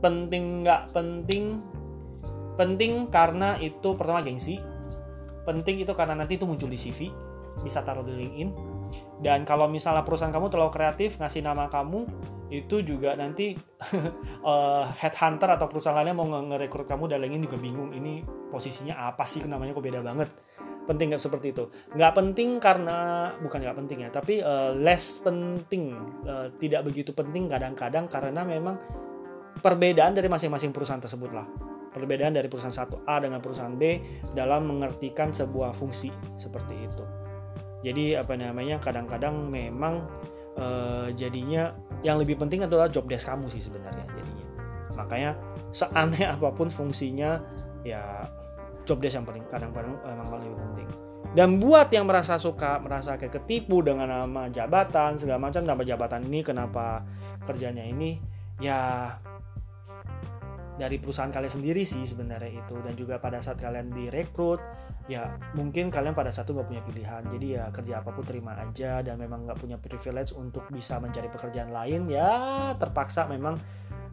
penting 0.02 0.66
nggak 0.66 0.90
penting? 0.90 1.62
Penting 2.58 3.10
karena 3.14 3.54
itu 3.62 3.94
pertama 3.94 4.26
gengsi 4.26 4.58
penting 5.44 5.84
itu 5.84 5.92
karena 5.92 6.16
nanti 6.16 6.40
itu 6.40 6.48
muncul 6.48 6.66
di 6.66 6.80
CV 6.80 7.12
bisa 7.62 7.86
taruh 7.86 8.02
di 8.02 8.14
LinkedIn. 8.16 8.50
Dan 9.22 9.46
kalau 9.46 9.70
misalnya 9.70 10.02
perusahaan 10.02 10.34
kamu 10.34 10.50
terlalu 10.50 10.72
kreatif 10.74 11.20
ngasih 11.22 11.44
nama 11.44 11.70
kamu 11.70 12.08
itu 12.50 12.82
juga 12.82 13.14
nanti 13.14 13.54
uh, 14.42 14.84
headhunter 15.00 15.48
atau 15.54 15.66
perusahaan 15.70 15.94
lainnya 15.94 16.16
mau 16.16 16.26
ngerekrut 16.26 16.88
kamu 16.88 17.14
dan 17.14 17.22
LinkedIn 17.22 17.44
juga 17.46 17.58
bingung 17.60 17.90
ini 17.94 18.26
posisinya 18.50 18.98
apa 19.10 19.22
sih 19.28 19.44
namanya 19.46 19.76
kok 19.76 19.84
beda 19.84 20.02
banget. 20.02 20.28
Penting 20.84 21.14
nggak 21.14 21.22
seperti 21.22 21.56
itu? 21.56 21.64
Nggak 21.96 22.12
penting 22.12 22.60
karena 22.60 23.30
bukan 23.40 23.58
nggak 23.64 23.78
penting 23.80 23.98
ya 24.04 24.10
tapi 24.12 24.42
uh, 24.42 24.74
less 24.74 25.22
penting. 25.22 25.96
Uh, 26.26 26.50
tidak 26.58 26.84
begitu 26.84 27.14
penting 27.14 27.48
kadang-kadang 27.48 28.10
karena 28.10 28.44
memang 28.44 28.76
perbedaan 29.62 30.12
dari 30.12 30.26
masing-masing 30.26 30.74
perusahaan 30.74 31.00
tersebut 31.00 31.30
lah 31.30 31.46
perbedaan 31.94 32.34
dari 32.34 32.50
perusahaan 32.50 32.74
satu 32.74 33.06
A 33.06 33.22
dengan 33.22 33.38
perusahaan 33.38 33.72
B 33.72 34.02
dalam 34.34 34.66
mengertikan 34.66 35.30
sebuah 35.30 35.72
fungsi 35.78 36.10
seperti 36.36 36.74
itu. 36.82 37.06
Jadi 37.86 38.18
apa 38.18 38.34
namanya 38.34 38.82
kadang-kadang 38.82 39.46
memang 39.46 40.02
uh, 40.58 41.08
jadinya 41.14 41.70
yang 42.02 42.18
lebih 42.18 42.34
penting 42.34 42.66
adalah 42.66 42.90
job 42.90 43.06
desk 43.06 43.30
kamu 43.30 43.46
sih 43.46 43.62
sebenarnya 43.62 44.02
jadinya. 44.10 44.46
Makanya 44.98 45.30
seaneh 45.70 46.26
apa 46.34 46.50
pun 46.50 46.66
fungsinya 46.66 47.38
ya 47.86 48.26
job 48.82 48.98
desk 48.98 49.22
yang 49.22 49.26
paling 49.28 49.46
kadang-kadang 49.48 49.94
memang 50.02 50.42
lebih 50.42 50.58
penting. 50.58 50.88
Dan 51.34 51.58
buat 51.58 51.90
yang 51.90 52.06
merasa 52.06 52.38
suka, 52.38 52.78
merasa 52.78 53.18
kayak 53.18 53.42
ketipu 53.42 53.82
dengan 53.82 54.06
nama 54.06 54.46
jabatan 54.46 55.18
segala 55.18 55.42
macam 55.42 55.66
nama 55.66 55.82
jabatan 55.82 56.22
ini 56.30 56.46
kenapa 56.46 57.02
kerjanya 57.42 57.82
ini 57.82 58.22
ya 58.62 59.10
dari 60.74 60.98
perusahaan 60.98 61.30
kalian 61.30 61.52
sendiri 61.60 61.82
sih 61.86 62.02
sebenarnya 62.02 62.64
itu. 62.64 62.76
Dan 62.82 62.94
juga 62.98 63.22
pada 63.22 63.38
saat 63.40 63.58
kalian 63.60 63.94
direkrut 63.94 64.58
ya 65.04 65.36
mungkin 65.52 65.92
kalian 65.92 66.16
pada 66.16 66.32
satu 66.32 66.56
nggak 66.56 66.68
punya 66.68 66.82
pilihan. 66.82 67.22
Jadi 67.28 67.46
ya 67.54 67.68
kerja 67.70 68.00
apa 68.00 68.10
pun 68.10 68.24
terima 68.24 68.56
aja 68.58 69.04
dan 69.04 69.16
memang 69.20 69.46
nggak 69.46 69.58
punya 69.60 69.76
privilege 69.78 70.34
untuk 70.34 70.66
bisa 70.72 70.98
mencari 70.98 71.28
pekerjaan 71.28 71.70
lain 71.70 72.08
ya 72.08 72.72
terpaksa 72.80 73.28
memang 73.28 73.60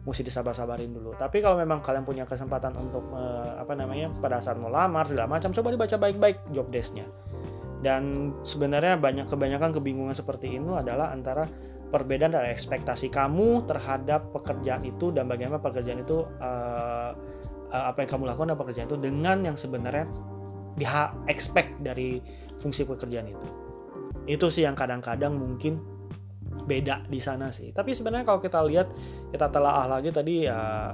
mesti 0.02 0.22
disabar-sabarin 0.26 0.90
dulu. 0.90 1.14
Tapi 1.14 1.38
kalau 1.38 1.54
memang 1.58 1.78
kalian 1.78 2.02
punya 2.02 2.26
kesempatan 2.26 2.74
untuk 2.74 3.06
uh, 3.14 3.58
apa 3.58 3.72
namanya 3.78 4.10
pada 4.18 4.42
saat 4.42 4.58
mau 4.58 4.70
lamar 4.70 5.06
segala 5.06 5.30
macam 5.30 5.54
coba 5.54 5.68
dibaca 5.70 5.96
baik-baik 5.98 6.38
job 6.50 6.66
desknya. 6.70 7.06
Dan 7.82 8.34
sebenarnya 8.46 8.94
banyak 8.94 9.26
kebanyakan 9.26 9.74
kebingungan 9.74 10.14
seperti 10.14 10.54
ini 10.54 10.70
adalah 10.70 11.10
antara 11.10 11.50
perbedaan 11.92 12.32
dari 12.32 12.48
ekspektasi 12.50 13.12
kamu 13.12 13.68
terhadap 13.68 14.32
pekerjaan 14.32 14.82
itu 14.82 15.12
dan 15.12 15.28
bagaimana 15.28 15.60
pekerjaan 15.60 16.00
itu 16.00 16.24
uh, 16.40 17.12
apa 17.72 18.04
yang 18.04 18.10
kamu 18.16 18.24
lakukan 18.32 18.48
dalam 18.52 18.60
pekerjaan 18.60 18.88
itu 18.88 18.98
dengan 19.00 19.38
yang 19.44 19.56
sebenarnya 19.56 20.08
di 20.72 20.88
expect 21.28 21.76
dari 21.84 22.24
fungsi 22.64 22.88
pekerjaan 22.88 23.28
itu 23.28 23.46
itu 24.24 24.46
sih 24.48 24.64
yang 24.64 24.78
kadang-kadang 24.78 25.34
mungkin 25.34 25.82
beda 26.62 27.10
di 27.10 27.18
sana 27.18 27.50
sih. 27.50 27.74
Tapi 27.74 27.96
sebenarnya 27.96 28.26
kalau 28.28 28.40
kita 28.40 28.62
lihat 28.62 28.92
kita 29.34 29.50
telah 29.50 29.88
lagi 29.90 30.14
tadi 30.14 30.46
ya 30.46 30.92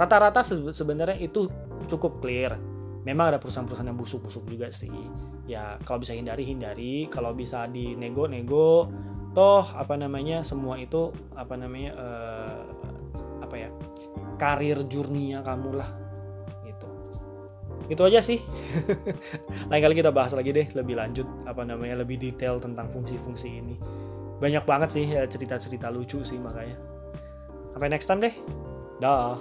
rata-rata 0.00 0.40
sebenarnya 0.72 1.20
itu 1.20 1.48
cukup 1.90 2.24
clear. 2.24 2.56
Memang 3.02 3.34
ada 3.34 3.38
perusahaan-perusahaan 3.42 3.90
yang 3.90 3.98
busuk-busuk 3.98 4.46
juga 4.46 4.70
sih. 4.70 4.94
Ya 5.50 5.76
kalau 5.82 6.00
bisa 6.00 6.14
hindari 6.14 6.46
hindari, 6.46 7.10
kalau 7.10 7.34
bisa 7.34 7.66
di 7.66 7.98
nego-nego, 7.98 8.88
toh 9.32 9.64
apa 9.72 9.96
namanya 9.96 10.44
semua 10.44 10.76
itu 10.76 11.08
apa 11.32 11.56
namanya 11.56 11.90
uh, 11.96 12.60
apa 13.40 13.54
ya 13.56 13.68
karir 14.36 14.84
jurninya 14.88 15.40
kamu 15.40 15.80
lah 15.80 15.90
gitu. 16.68 16.86
Itu 17.88 18.02
aja 18.04 18.20
sih. 18.20 18.40
Lain 19.72 19.80
kali 19.80 19.94
kita 19.96 20.12
bahas 20.12 20.36
lagi 20.36 20.52
deh 20.52 20.68
lebih 20.76 20.96
lanjut 21.00 21.24
apa 21.48 21.64
namanya 21.64 22.04
lebih 22.04 22.20
detail 22.20 22.60
tentang 22.60 22.92
fungsi-fungsi 22.92 23.48
ini 23.48 23.76
banyak 24.42 24.64
banget 24.66 24.90
sih 24.90 25.06
ya, 25.06 25.22
cerita-cerita 25.30 25.86
lucu 25.86 26.18
sih 26.26 26.42
makanya 26.42 26.74
sampai 27.70 27.86
next 27.86 28.10
time 28.10 28.18
deh 28.18 28.34
dah 28.98 29.38